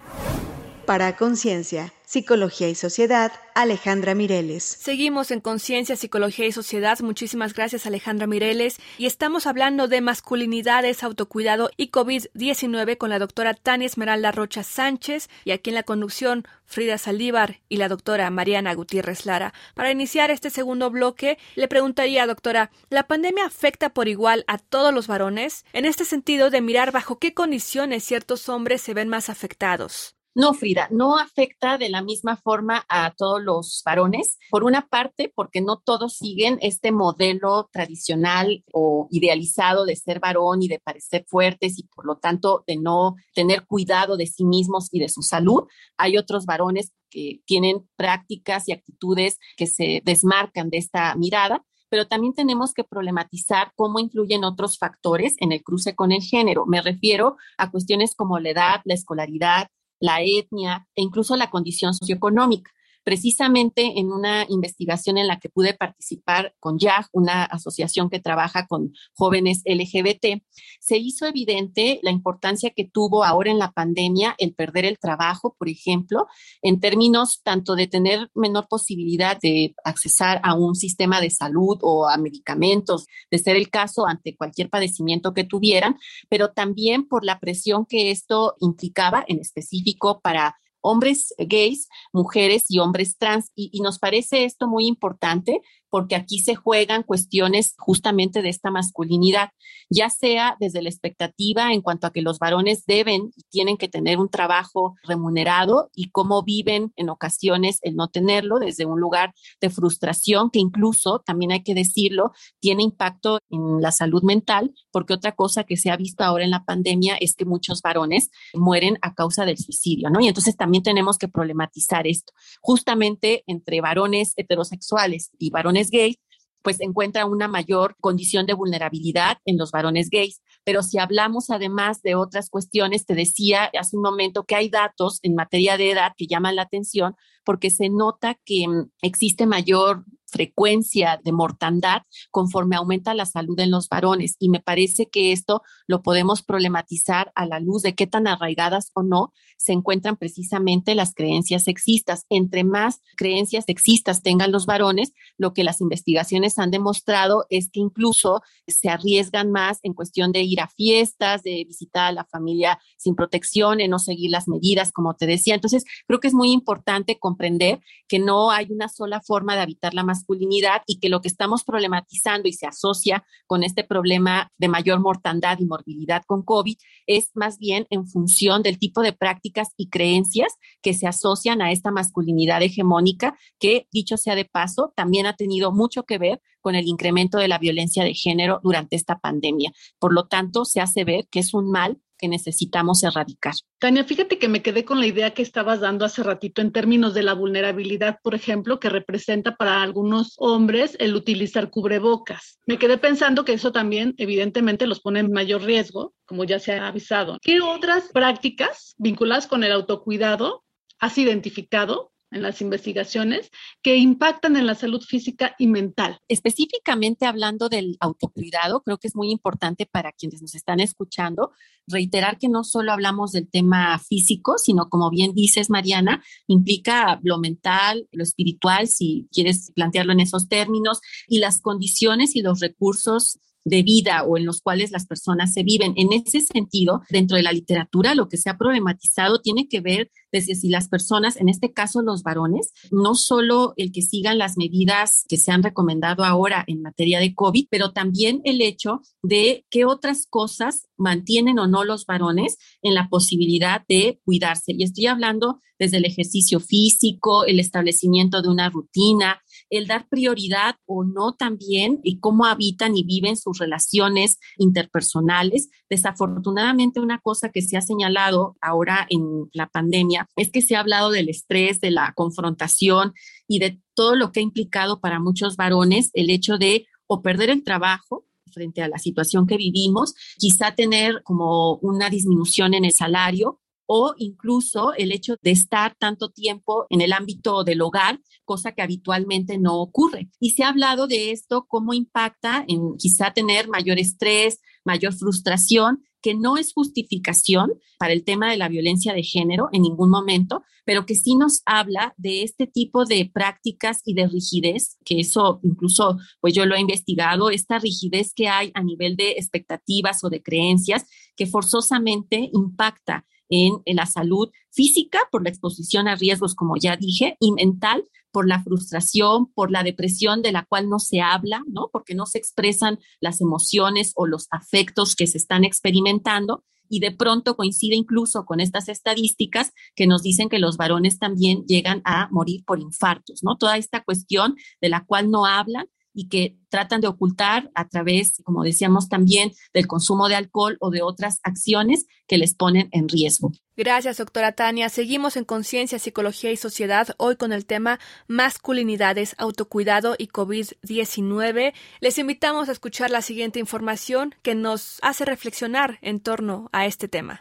Para 0.89 1.17
Conciencia, 1.17 1.93
Psicología 2.07 2.71
y 2.71 2.75
Sociedad, 2.75 3.31
Alejandra 3.55 4.15
Mireles. 4.15 4.65
Seguimos 4.65 5.31
en 5.31 5.43
Conciencia, 5.43 5.97
Psicología 5.97 6.47
y 6.47 6.53
Sociedad. 6.53 6.99
Muchísimas 7.01 7.53
gracias, 7.53 7.85
Alejandra 7.85 8.27
Mireles. 8.27 8.79
Y 8.97 9.05
estamos 9.05 9.47
hablando 9.47 9.87
de 9.87 10.01
masculinidades, 10.01 11.03
autocuidado 11.03 11.69
y 11.77 11.91
COVID-19 11.91 12.97
con 12.97 13.11
la 13.11 13.19
doctora 13.19 13.53
Tania 13.53 13.85
Esmeralda 13.85 14.33
Rocha 14.33 14.63
Sánchez 14.63 15.29
y 15.45 15.51
aquí 15.51 15.69
en 15.69 15.75
la 15.75 15.83
conducción 15.83 16.49
Frida 16.65 16.97
Saldívar 16.97 17.61
y 17.69 17.77
la 17.77 17.89
doctora 17.89 18.31
Mariana 18.31 18.73
Gutiérrez 18.73 19.27
Lara. 19.27 19.53
Para 19.75 19.93
iniciar 19.93 20.31
este 20.31 20.49
segundo 20.49 20.89
bloque, 20.89 21.37
le 21.55 21.69
preguntaría, 21.69 22.27
doctora, 22.27 22.71
¿la 22.89 23.07
pandemia 23.07 23.45
afecta 23.45 23.91
por 23.91 24.09
igual 24.09 24.43
a 24.47 24.57
todos 24.57 24.95
los 24.95 25.07
varones? 25.07 25.67
En 25.75 25.85
este 25.85 26.07
sentido 26.07 26.49
de 26.49 26.63
mirar 26.63 26.93
bajo 26.93 27.19
qué 27.19 27.35
condiciones 27.35 28.05
ciertos 28.05 28.49
hombres 28.49 28.81
se 28.81 28.95
ven 28.95 29.09
más 29.11 29.29
afectados. 29.29 30.15
No, 30.39 30.55
Frida, 30.55 30.87
no 30.93 31.19
afecta 31.19 31.79
de 31.79 31.89
la 31.89 32.01
misma 32.01 32.37
forma 32.37 32.87
a 32.89 33.13
todos 33.17 33.43
los 33.43 33.83
varones. 33.85 34.39
Por 34.51 34.63
una 34.63 34.87
parte, 34.87 35.33
porque 35.35 35.61
no 35.61 35.83
todos 35.85 36.13
siguen 36.13 36.61
este 36.63 36.93
modelo 36.93 37.69
tradicional 37.73 38.63
o 38.73 39.09
idealizado 39.11 39.85
de 39.85 39.97
ser 39.97 40.21
varón 40.21 40.63
y 40.63 40.69
de 40.69 40.79
parecer 40.79 41.25
fuertes 41.27 41.77
y 41.81 41.89
por 41.89 42.07
lo 42.07 42.19
tanto 42.19 42.63
de 42.69 42.77
no 42.77 43.17
tener 43.35 43.67
cuidado 43.67 44.17
de 44.17 44.29
sí 44.29 44.45
mismos 44.45 44.89
y 44.93 45.01
de 45.01 45.09
su 45.09 45.23
salud. 45.23 45.65
Hay 45.97 46.17
otros 46.17 46.47
varones 46.47 46.93
que 47.11 47.41
tienen 47.45 47.89
prácticas 47.97 48.69
y 48.69 48.73
actitudes 48.73 49.41
que 49.57 49.67
se 49.67 50.03
desmarcan 50.05 50.71
de 50.71 50.79
esta 50.79 51.17
mirada 51.17 51.65
pero 51.91 52.07
también 52.07 52.35
tenemos 52.35 52.75
que 52.75 52.85
problematizar 52.85 53.73
cómo 53.75 53.99
influyen 53.99 54.45
otros 54.45 54.77
factores 54.77 55.37
en 55.39 55.53
el 55.53 55.63
cruce 55.63 55.95
con 55.95 56.13
el 56.13 56.21
género. 56.21 56.67
Me 56.67 56.83
refiero 56.83 57.37
a 57.57 57.71
cuestiones 57.71 58.15
como 58.15 58.39
la 58.39 58.51
edad, 58.51 58.81
la 58.85 58.93
escolaridad, 58.93 59.69
la 60.01 60.23
etnia 60.23 60.87
e 60.95 61.03
incluso 61.03 61.37
la 61.37 61.51
condición 61.51 61.95
socioeconómica 61.95 62.71
precisamente 63.09 63.99
en 63.99 64.13
una 64.13 64.45
investigación 64.51 65.17
en 65.17 65.29
la 65.29 65.39
que 65.39 65.49
pude 65.49 65.73
participar 65.73 66.55
con 66.61 66.79
YAG, 66.79 67.07
una 67.13 67.43
asociación 67.43 68.11
que 68.11 68.21
trabaja 68.21 68.67
con 68.67 68.93
jóvenes 69.15 69.63
LGBT, 69.65 70.43
se 70.79 70.99
hizo 70.99 71.25
evidente 71.25 72.01
la 72.03 72.11
importancia 72.11 72.69
que 72.77 72.85
tuvo 72.85 73.25
ahora 73.25 73.51
en 73.51 73.59
la 73.59 73.73
pandemia 73.73 74.35
el 74.37 74.55
perder 74.55 74.85
el 74.85 74.99
trabajo, 74.99 75.57
por 75.59 75.71
ejemplo, 75.71 76.27
en 76.61 76.81
términos 76.81 77.41
tanto 77.43 77.77
de 77.77 77.87
tener 77.87 78.31
menor 78.35 78.69
posibilidad 78.69 79.39
de 79.41 79.75
accesar 79.85 80.39
a 80.45 80.53
un 80.53 80.75
sistema 80.75 81.23
de 81.23 81.31
salud 81.31 81.79
o 81.81 82.11
a 82.11 82.19
medicamentos, 82.19 83.07
de 83.31 83.39
ser 83.39 83.57
el 83.57 83.71
caso 83.71 84.07
ante 84.07 84.37
cualquier 84.37 84.69
padecimiento 84.69 85.33
que 85.33 85.45
tuvieran, 85.45 85.97
pero 86.29 86.51
también 86.51 87.09
por 87.09 87.25
la 87.25 87.41
presión 87.41 87.87
que 87.87 88.11
esto 88.11 88.57
implicaba 88.61 89.25
en 89.27 89.39
específico 89.39 90.21
para 90.21 90.59
hombres 90.89 91.35
gays, 91.39 91.89
mujeres 92.13 92.65
y 92.69 92.79
hombres 92.79 93.17
trans. 93.19 93.53
Y, 93.55 93.81
nos 93.81 93.99
parece 93.99 94.45
esto 94.45 94.67
muy 94.67 94.87
importante 94.87 95.61
porque 95.91 96.17
aquí 96.17 96.41
se 96.41 96.55
juegan 96.55 97.03
cuestiones 97.03 97.75
justamente 97.79 98.43
de 98.43 98.49
esta 98.49 98.71
masculinidad, 98.71 99.51
ya 99.91 100.11
sea 100.11 100.57
desde 100.61 100.83
la 100.83 100.89
expectativa 100.89 101.73
en 101.73 101.81
cuanto 101.81 102.07
a 102.07 102.13
que 102.13 102.23
los 102.23 102.39
varones 102.39 102.85
deben 102.87 103.31
y 103.37 103.43
tienen 103.51 103.77
que 103.77 103.89
tener 103.89 104.19
un 104.19 104.29
trabajo 104.29 104.97
remunerado 105.03 105.91
y 105.95 106.11
cómo 106.11 106.43
viven 106.43 106.93
en 106.97 107.09
ocasiones 107.09 107.79
el 107.83 107.97
no 107.97 108.09
tenerlo 108.09 108.59
desde 108.59 108.85
un 108.85 109.01
lugar 109.01 109.35
de 109.61 109.71
frustración 109.71 110.51
que 110.51 110.59
incluso, 110.59 111.23
también 111.25 111.53
hay 111.53 111.63
que 111.63 111.75
decirlo, 111.75 112.33
tiene 112.61 112.83
impacto 112.83 113.41
en 113.51 113.81
la 113.81 113.93
salud 113.93 114.23
mental, 114.23 114.75
porque 114.91 115.15
otra 115.15 115.33
cosa 115.33 115.65
que 115.65 115.77
se 115.77 115.91
ha 115.91 115.97
visto 115.97 116.25
ahora 116.25 116.45
en 116.45 116.51
la 116.51 116.65
pandemia 116.65 117.17
es 117.21 117.35
que 117.35 117.45
muchos 117.45 117.83
varones 117.83 118.31
mueren 118.55 118.99
a 119.03 119.15
causa 119.15 119.45
del 119.45 119.59
suicidio, 119.59 120.11
¿no? 120.11 120.21
Y 120.21 120.29
entonces 120.29 120.57
también 120.57 120.83
tenemos 120.83 121.19
que 121.19 121.29
problematizar 121.29 122.07
esto, 122.07 122.33
justamente 122.61 123.45
entre 123.47 123.81
varones 123.81 124.33
heterosexuales 124.37 125.31
y 125.39 125.51
varones 125.51 125.78
gays, 125.91 126.17
pues 126.63 126.81
encuentra 126.81 127.25
una 127.25 127.49
mayor 127.49 127.97
condición 128.01 128.45
de 128.47 128.55
vulnerabilidad 128.55 129.39
en 129.45 129.57
los 129.57 129.71
varones 129.71 130.11
gays. 130.11 130.43
Pero 130.65 130.83
si 130.83 130.99
hablamos 130.99 131.51
además 131.51 132.03
de 132.03 132.15
otras 132.15 132.51
cuestiones, 132.51 133.07
te 133.07 133.15
decía 133.15 133.71
hace 133.79 133.97
un 133.97 134.03
momento 134.03 134.45
que 134.45 134.57
hay 134.57 134.69
datos 134.69 135.21
en 135.23 135.35
materia 135.35 135.77
de 135.77 135.93
edad 135.93 136.13
que 136.17 136.27
llaman 136.27 136.57
la 136.57 136.63
atención 136.63 137.15
porque 137.45 137.71
se 137.71 137.89
nota 137.89 138.37
que 138.45 138.67
mm, 138.69 138.91
existe 139.03 139.47
mayor 139.47 140.05
frecuencia 140.29 141.21
de 141.23 141.33
mortandad 141.33 142.03
conforme 142.31 142.77
aumenta 142.77 143.15
la 143.15 143.27
salud 143.27 143.59
en 143.61 143.71
los 143.71 143.89
varones. 143.89 144.37
Y 144.39 144.49
me 144.49 144.61
parece 144.61 145.07
que 145.07 145.33
esto 145.33 145.63
lo 145.87 146.03
podemos 146.03 146.43
problematizar 146.43 147.33
a 147.35 147.47
la 147.47 147.61
luz 147.61 147.83
de 147.83 147.95
qué 147.95 148.07
tan 148.07 148.27
arraigadas 148.27 148.91
o 148.95 149.03
no 149.03 149.33
se 149.57 149.73
encuentran 149.73 150.17
precisamente 150.17 150.95
las 150.95 151.15
creencias 151.15 151.65
sexistas. 151.65 152.25
Entre 152.29 152.65
más 152.65 153.01
creencias 153.17 153.65
sexistas 153.65 154.23
tengan 154.23 154.53
los 154.53 154.67
varones, 154.67 155.13
lo 155.37 155.53
que 155.53 155.65
las 155.65 155.81
investigaciones 155.81 156.59
han 156.59 156.71
demostrado 156.71 157.47
es 157.51 157.69
que 157.71 157.81
incluso 157.81 158.43
se 158.67 158.89
arriesgan 158.89 159.51
más 159.51 159.81
en 159.83 159.95
cuestión 159.95 160.31
de 160.33 160.43
ir 160.43 160.61
a 160.61 160.69
fiestas, 160.69 161.43
de 161.43 161.65
visitar 161.67 162.07
a 162.07 162.13
la 162.13 162.25
familia 162.25 162.79
sin 162.97 163.17
protección, 163.17 163.81
en 163.81 163.91
no 163.91 163.99
seguir 163.99 164.31
las 164.31 164.47
medidas, 164.47 164.93
como 164.93 165.15
te 165.15 165.27
decía. 165.27 165.55
Entonces, 165.55 165.85
creo 166.07 166.21
que 166.21 166.29
es 166.29 166.35
muy 166.35 166.53
importante 166.53 167.19
comprender 167.19 167.81
que 168.07 168.19
no 168.19 168.51
hay 168.51 168.69
una 168.71 168.89
sola 168.89 169.21
forma 169.21 169.55
de 169.55 169.63
habitar 169.63 169.95
la 169.95 170.05
masculinidad 170.19 170.83
y 170.87 170.99
que 170.99 171.09
lo 171.09 171.21
que 171.21 171.29
estamos 171.29 171.65
problematizando 171.65 172.49
y 172.49 172.53
se 172.53 172.67
asocia 172.67 173.25
con 173.47 173.63
este 173.63 173.85
problema 173.85 174.51
de 174.59 174.69
mayor 174.69 175.01
mortandad 175.01 175.59
y 175.61 175.67
morbilidad 175.67 176.23
con 176.27 176.43
COVID 176.43 176.77
es 177.07 177.31
más 177.35 177.59
bien 177.59 177.87
en 177.91 178.07
función 178.07 178.63
del 178.63 178.79
tipo 178.79 179.03
de 179.03 179.13
prácticas 179.13 179.69
y 179.77 179.89
creencias 179.89 180.53
que 180.83 180.95
se 180.95 181.07
asocian 181.07 181.63
a 181.63 181.71
esta 181.71 181.91
masculinidad 181.91 182.63
hegemónica 182.63 183.39
que, 183.59 183.87
dicho 183.93 184.17
sea 184.17 184.35
de 184.35 184.45
paso, 184.45 184.93
también 184.97 185.27
ha 185.27 185.37
tenido 185.37 185.73
mucho 185.73 186.03
que 186.05 186.19
ver 186.19 186.41
con 186.61 186.75
el 186.75 186.87
incremento 186.87 187.39
de 187.39 187.49
la 187.49 187.59
violencia 187.59 188.05
de 188.05 188.15
género 188.15 188.61
durante 188.63 188.97
esta 188.97 189.19
pandemia. 189.19 189.73
Por 189.99 190.13
lo 190.13 190.27
tanto, 190.27 190.65
se 190.65 190.81
hace 190.81 191.05
ver 191.05 191.29
que 191.31 191.41
es 191.41 191.55
un 191.55 191.71
mal 191.71 191.99
que 192.19 192.29
necesitamos 192.29 193.03
erradicar. 193.05 193.55
Tania, 193.79 194.05
fíjate 194.05 194.39
que 194.39 194.49
me 194.49 194.63
quedé 194.63 194.85
con 194.85 195.01
la 195.01 195.07
idea 195.07 195.35
que 195.35 195.43
estabas 195.43 195.81
dando 195.81 196.05
hace 196.05 196.23
ratito 196.23 196.61
en 196.61 196.73
términos 196.73 197.15
de 197.15 197.23
la 197.23 197.35
vulnerabilidad, 197.35 198.19
por 198.23 198.35
ejemplo, 198.35 198.81
que 198.81 198.89
representa 198.89 199.57
para 199.57 199.83
algunos 199.83 200.35
hombres 200.39 200.97
el 200.99 201.15
utilizar 201.15 201.71
cubrebocas. 201.71 202.59
Me 202.67 202.79
quedé 202.79 202.99
pensando 202.99 203.45
que 203.45 203.53
eso 203.53 203.73
también 203.73 204.15
evidentemente 204.19 204.87
los 204.87 205.01
pone 205.01 205.21
en 205.21 205.33
mayor 205.33 205.63
riesgo, 205.63 206.15
como 206.27 206.45
ya 206.45 206.59
se 206.59 206.73
ha 206.73 206.89
avisado. 206.89 207.39
¿Qué 207.41 207.61
otras 207.61 208.11
prácticas 208.13 208.95
vinculadas 208.99 209.47
con 209.47 209.65
el 209.65 209.73
autocuidado 209.73 210.65
has 210.99 211.17
identificado 211.19 212.13
en 212.31 212.43
las 212.43 212.61
investigaciones 212.61 213.51
que 213.83 213.97
impactan 213.97 214.57
en 214.57 214.67
la 214.67 214.75
salud 214.75 215.03
física 215.03 215.55
y 215.59 215.67
mental. 215.67 216.21
Específicamente 216.29 217.27
hablando 217.27 217.69
del 217.69 217.97
autocuidado, 218.01 218.83
creo 218.83 218.99
que 218.99 219.09
es 219.09 219.17
muy 219.17 219.31
importante 219.31 219.87
para 219.87 220.13
quienes 220.13 220.43
nos 220.43 220.55
están 220.55 220.81
escuchando 220.81 221.53
reiterar 221.89 222.39
que 222.39 222.49
no 222.49 222.65
solo 222.65 222.93
hablamos 222.93 223.33
del 223.33 223.49
tema 223.49 223.99
físico, 223.99 224.59
sino 224.59 224.89
como 224.89 225.11
bien 225.11 225.33
dices, 225.35 225.71
Mariana, 225.71 226.23
implica 226.47 227.19
lo 227.23 227.39
mental, 227.39 228.07
lo 228.13 228.23
espiritual, 228.23 228.89
si 228.89 229.27
quieres 229.33 229.73
plantearlo 229.75 230.13
en 230.13 230.21
esos 230.21 230.49
términos, 230.49 231.01
y 231.27 231.39
las 231.39 231.61
condiciones 231.61 232.37
y 232.37 232.43
los 232.43 232.61
recursos 232.61 233.39
de 233.69 233.83
vida 233.83 234.25
o 234.25 234.37
en 234.37 234.45
los 234.45 234.61
cuales 234.61 234.91
las 234.91 235.07
personas 235.07 235.53
se 235.53 235.63
viven. 235.63 235.95
En 235.97 236.13
ese 236.13 236.41
sentido, 236.41 237.03
dentro 237.11 237.37
de 237.37 237.43
la 237.43 237.53
literatura, 237.53 238.15
lo 238.15 238.29
que 238.29 238.37
se 238.37 238.51
ha 238.51 238.59
problematizado 238.59 239.41
tiene 239.41 239.69
que 239.69 239.81
ver 239.81 240.11
desde 240.33 240.55
si 240.55 240.69
las 240.69 240.89
personas, 240.89 241.37
en 241.37 241.49
este 241.49 241.73
caso 241.73 242.03
los 242.03 242.23
varones, 242.23 242.73
no 242.91 243.15
solo 243.15 243.73
el 243.77 243.93
que 243.93 244.03
sigan 244.03 244.39
las 244.39 244.57
medidas 244.57 245.25
que 245.29 245.37
se 245.37 245.53
han 245.53 245.63
recomendado 245.63 246.25
ahora 246.25 246.65
en 246.67 246.83
materia 246.83 247.21
de 247.21 247.35
COVID, 247.35 247.67
pero 247.71 247.93
también 247.93 248.41
el 248.45 248.61
hecho 248.61 249.01
de 249.23 249.65
qué 249.71 249.85
otras 249.85 250.27
cosas 250.29 250.89
mantienen 250.97 251.59
o 251.59 251.67
no 251.67 251.85
los 251.85 252.05
varones 252.07 252.59
en 252.83 252.95
la 252.95 253.09
posibilidad 253.09 253.83
de 253.89 254.21
cuidarse. 254.25 254.73
Y 254.77 254.83
estoy 254.83 255.07
hablando 255.07 255.61
desde 255.79 255.99
el 255.99 256.05
ejercicio 256.05 256.61
físico, 256.61 257.45
el 257.45 257.61
establecimiento 257.61 258.43
de 258.43 258.49
una 258.49 258.69
rutina, 258.69 259.41
el 259.71 259.87
dar 259.87 260.09
prioridad 260.09 260.77
o 260.87 261.05
no 261.05 261.35
también 261.35 262.01
y 262.03 262.19
cómo 262.19 262.45
habitan 262.45 262.97
y 262.97 263.05
viven 263.05 263.37
sus 263.37 263.59
relaciones 263.59 264.39
interpersonales. 264.57 265.71
Desafortunadamente, 265.89 267.01
una 267.01 267.19
cosa 267.19 267.51
que 267.51 267.63
se 267.63 267.77
ha 267.77 267.81
señalado 267.81 268.57
ahora 268.61 269.07
en 269.11 269.49
la 269.53 269.69
pandemia 269.69 270.29
es 270.37 270.51
que 270.51 270.63
se 270.63 270.77
ha 270.77 270.81
hablado 270.81 271.11
del 271.11 271.29
estrés, 271.29 271.81
de 271.81 271.91
la 271.91 272.13
confrontación 272.15 273.13
y 273.47 273.59
de 273.59 273.81
todo 273.95 274.15
lo 274.17 274.33
que 274.33 274.41
ha 274.41 274.43
implicado 274.43 275.01
para 275.01 275.21
muchos 275.21 275.57
varones 275.57 276.11
el 276.15 276.31
hecho 276.31 276.59
de 276.59 276.87
o 277.07 277.23
perder 277.23 277.51
el 277.51 277.65
trabajo 277.65 278.27
frente 278.53 278.83
a 278.83 278.89
la 278.89 278.99
situación 278.99 279.47
que 279.47 279.57
vivimos, 279.57 280.15
quizá 280.39 280.75
tener 280.75 281.23
como 281.23 281.77
una 281.77 282.11
disminución 282.11 282.75
en 282.75 282.85
el 282.85 282.93
salario 282.93 283.61
o 283.91 284.15
incluso 284.19 284.93
el 284.93 285.13
hecho 285.13 285.37
de 285.41 285.51
estar 285.51 285.97
tanto 285.99 286.29
tiempo 286.29 286.87
en 286.91 287.01
el 287.01 287.15
ámbito 287.15 287.65
del 287.65 287.81
hogar, 287.81 288.21
cosa 288.45 288.73
que 288.73 288.83
habitualmente 288.83 289.57
no 289.57 289.81
ocurre. 289.81 290.29
Y 290.39 290.51
se 290.51 290.63
ha 290.63 290.69
hablado 290.69 291.07
de 291.07 291.33
esto, 291.33 291.65
cómo 291.67 291.95
impacta 291.95 292.67
en 292.69 292.97
quizá 292.99 293.33
tener 293.33 293.67
mayor 293.67 293.99
estrés, 293.99 294.61
mayor 294.85 295.15
frustración, 295.15 296.05
que 296.21 296.35
no 296.35 296.59
es 296.59 296.75
justificación 296.75 297.73
para 297.99 298.13
el 298.13 298.25
tema 298.25 298.51
de 298.51 298.59
la 298.59 298.69
violencia 298.69 299.15
de 299.15 299.23
género 299.23 299.69
en 299.73 299.83
ningún 299.83 300.11
momento, 300.11 300.63
pero 300.85 301.07
que 301.07 301.15
sí 301.15 301.37
nos 301.37 301.63
habla 301.65 302.13
de 302.19 302.43
este 302.43 302.67
tipo 302.67 303.07
de 303.07 303.31
prácticas 303.33 304.03
y 304.05 304.15
de 304.15 304.27
rigidez, 304.27 304.99
que 305.05 305.21
eso 305.21 305.61
incluso, 305.63 306.19
pues 306.41 306.53
yo 306.53 306.67
lo 306.67 306.75
he 306.75 306.81
investigado, 306.81 307.49
esta 307.51 307.79
rigidez 307.79 308.35
que 308.35 308.49
hay 308.49 308.71
a 308.75 308.83
nivel 308.83 309.17
de 309.17 309.33
expectativas 309.33 310.23
o 310.25 310.29
de 310.29 310.43
creencias 310.43 311.07
que 311.37 311.47
forzosamente 311.47 312.51
impacta 312.53 313.25
en, 313.49 313.81
la 313.87 314.07
salud 314.07 314.51
física 314.71 315.21
por 315.31 315.43
la 315.43 315.51
exposición 315.51 316.09
a 316.09 316.17
riesgos, 316.17 316.55
como 316.55 316.77
ya 316.77 316.97
dije, 316.97 317.37
y 317.41 317.53
mental 317.53 318.05
por 318.31 318.47
la 318.47 318.63
frustración, 318.63 319.53
por 319.55 319.71
la 319.71 319.83
depresión 319.83 320.43
de 320.43 320.53
la 320.53 320.65
cual 320.65 320.89
no 320.89 320.99
se 320.99 321.21
habla, 321.21 321.63
¿no? 321.67 321.89
Porque 321.93 322.15
no 322.15 322.27
se 322.27 322.39
expresan 322.39 322.99
las 323.21 323.41
emociones 323.41 324.13
o 324.17 324.27
los 324.27 324.47
afectos 324.51 325.17
que 325.17 325.27
se 325.27 325.39
están 325.39 325.65
experimentando 325.65 326.65
y 326.89 327.01
de 327.01 327.11
pronto 327.11 327.57
coincide 327.57 327.97
incluso 327.97 328.45
con 328.45 328.61
estas 328.61 328.89
estadísticas 328.89 329.73
que 329.95 330.07
nos 330.07 330.23
dicen 330.23 330.49
que 330.49 330.59
los 330.59 330.77
varones 330.77 331.19
también 331.19 331.65
llegan 331.67 332.01
a 332.05 332.29
morir 332.31 332.65
por 332.65 332.81
infartos, 332.81 333.43
¿no? 333.43 333.57
Toda 333.57 333.77
esta 333.77 334.03
cuestión 334.03 334.57
de 334.81 334.89
la 334.89 335.05
cual 335.05 335.31
no 335.31 335.45
hablan 335.47 335.87
y 336.19 336.29
que 336.29 336.57
tratan 336.69 337.01
de 337.01 337.07
ocultar 337.07 337.71
a 337.77 337.87
través, 337.87 338.43
como 338.43 338.65
decíamos 338.65 339.09
también, 339.09 339.53
del 339.73 339.87
consumo 339.87 340.29
de 340.29 340.35
alcohol 340.35 340.77
o 340.81 340.91
de 340.91 341.01
otras 341.01 341.39
acciones 341.45 342.07
que 342.27 342.39
les 342.39 342.57
ponen 342.57 342.89
en 342.91 343.09
riesgo. 343.09 343.53
Gracias, 343.77 344.17
doctora 344.17 344.51
Tania. 344.51 344.89
Seguimos 344.89 345.37
en 345.37 345.45
Conciencia, 345.45 346.01
Psicología 346.01 346.51
y 346.51 346.57
Sociedad, 346.57 347.15
hoy 347.19 347.37
con 347.37 347.53
el 347.53 347.67
tema 347.67 348.01
Masculinidades, 348.27 349.37
Autocuidado 349.39 350.17
y 350.19 350.27
COVID-19. 350.27 351.73
Les 352.01 352.19
invitamos 352.19 352.69
a 352.69 352.73
escuchar 352.73 353.13
la 353.13 353.23
siguiente 353.23 353.61
información 353.61 354.35
que 354.43 354.57
nos 354.57 354.99
hace 355.03 355.25
reflexionar 355.25 356.01
en 356.03 356.19
torno 356.19 356.69
a 356.73 356.87
este 356.87 357.07
tema. 357.07 357.39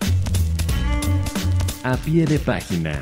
A 1.81 1.97
pie 1.97 2.27
de 2.27 2.37
página. 2.37 3.01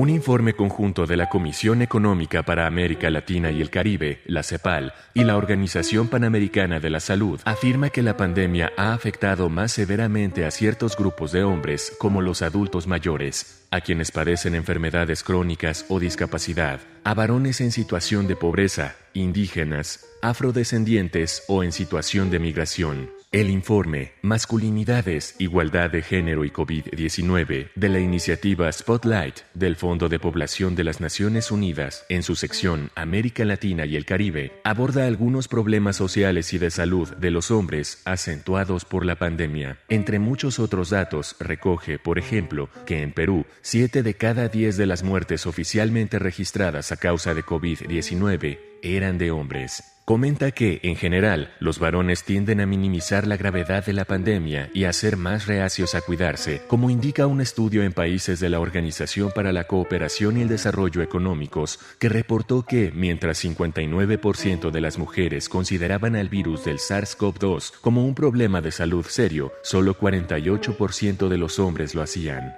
Un 0.00 0.08
informe 0.08 0.54
conjunto 0.54 1.06
de 1.06 1.18
la 1.18 1.28
Comisión 1.28 1.82
Económica 1.82 2.42
para 2.42 2.66
América 2.66 3.10
Latina 3.10 3.50
y 3.50 3.60
el 3.60 3.68
Caribe, 3.68 4.22
la 4.24 4.42
CEPAL, 4.42 4.94
y 5.12 5.24
la 5.24 5.36
Organización 5.36 6.08
Panamericana 6.08 6.80
de 6.80 6.88
la 6.88 7.00
Salud 7.00 7.38
afirma 7.44 7.90
que 7.90 8.02
la 8.02 8.16
pandemia 8.16 8.72
ha 8.78 8.94
afectado 8.94 9.50
más 9.50 9.72
severamente 9.72 10.46
a 10.46 10.50
ciertos 10.52 10.96
grupos 10.96 11.32
de 11.32 11.44
hombres, 11.44 11.92
como 11.98 12.22
los 12.22 12.40
adultos 12.40 12.86
mayores, 12.86 13.66
a 13.70 13.82
quienes 13.82 14.10
padecen 14.10 14.54
enfermedades 14.54 15.22
crónicas 15.22 15.84
o 15.90 16.00
discapacidad, 16.00 16.80
a 17.04 17.12
varones 17.12 17.60
en 17.60 17.70
situación 17.70 18.26
de 18.26 18.36
pobreza, 18.36 18.96
indígenas, 19.12 20.06
afrodescendientes 20.22 21.42
o 21.46 21.62
en 21.62 21.72
situación 21.72 22.30
de 22.30 22.38
migración. 22.38 23.19
El 23.32 23.48
informe 23.48 24.10
Masculinidades, 24.22 25.36
Igualdad 25.38 25.90
de 25.90 26.02
Género 26.02 26.44
y 26.44 26.50
COVID-19 26.50 27.70
de 27.76 27.88
la 27.88 28.00
iniciativa 28.00 28.72
Spotlight 28.72 29.42
del 29.54 29.76
Fondo 29.76 30.08
de 30.08 30.18
Población 30.18 30.74
de 30.74 30.82
las 30.82 31.00
Naciones 31.00 31.52
Unidas 31.52 32.04
en 32.08 32.24
su 32.24 32.34
sección 32.34 32.90
América 32.96 33.44
Latina 33.44 33.86
y 33.86 33.94
el 33.94 34.04
Caribe 34.04 34.50
aborda 34.64 35.06
algunos 35.06 35.46
problemas 35.46 35.94
sociales 35.94 36.52
y 36.54 36.58
de 36.58 36.72
salud 36.72 37.08
de 37.18 37.30
los 37.30 37.52
hombres 37.52 38.02
acentuados 38.04 38.84
por 38.84 39.06
la 39.06 39.14
pandemia. 39.14 39.78
Entre 39.88 40.18
muchos 40.18 40.58
otros 40.58 40.90
datos 40.90 41.36
recoge, 41.38 42.00
por 42.00 42.18
ejemplo, 42.18 42.68
que 42.84 43.00
en 43.00 43.12
Perú, 43.12 43.46
7 43.62 44.02
de 44.02 44.14
cada 44.14 44.48
10 44.48 44.76
de 44.76 44.86
las 44.86 45.04
muertes 45.04 45.46
oficialmente 45.46 46.18
registradas 46.18 46.90
a 46.90 46.96
causa 46.96 47.32
de 47.32 47.44
COVID-19 47.44 48.58
eran 48.82 49.18
de 49.18 49.30
hombres. 49.30 49.99
Comenta 50.10 50.50
que, 50.50 50.80
en 50.82 50.96
general, 50.96 51.52
los 51.60 51.78
varones 51.78 52.24
tienden 52.24 52.60
a 52.60 52.66
minimizar 52.66 53.28
la 53.28 53.36
gravedad 53.36 53.86
de 53.86 53.92
la 53.92 54.04
pandemia 54.04 54.68
y 54.74 54.82
a 54.82 54.92
ser 54.92 55.16
más 55.16 55.46
reacios 55.46 55.94
a 55.94 56.00
cuidarse, 56.00 56.62
como 56.66 56.90
indica 56.90 57.28
un 57.28 57.40
estudio 57.40 57.84
en 57.84 57.92
países 57.92 58.40
de 58.40 58.48
la 58.48 58.58
Organización 58.58 59.30
para 59.30 59.52
la 59.52 59.68
Cooperación 59.68 60.36
y 60.36 60.42
el 60.42 60.48
Desarrollo 60.48 61.00
Económicos, 61.00 61.78
que 62.00 62.08
reportó 62.08 62.64
que, 62.64 62.90
mientras 62.92 63.44
59% 63.44 64.72
de 64.72 64.80
las 64.80 64.98
mujeres 64.98 65.48
consideraban 65.48 66.16
al 66.16 66.28
virus 66.28 66.64
del 66.64 66.78
SARS-CoV-2 66.78 67.74
como 67.80 68.04
un 68.04 68.16
problema 68.16 68.60
de 68.60 68.72
salud 68.72 69.06
serio, 69.06 69.52
solo 69.62 69.96
48% 69.96 71.28
de 71.28 71.38
los 71.38 71.60
hombres 71.60 71.94
lo 71.94 72.02
hacían. 72.02 72.56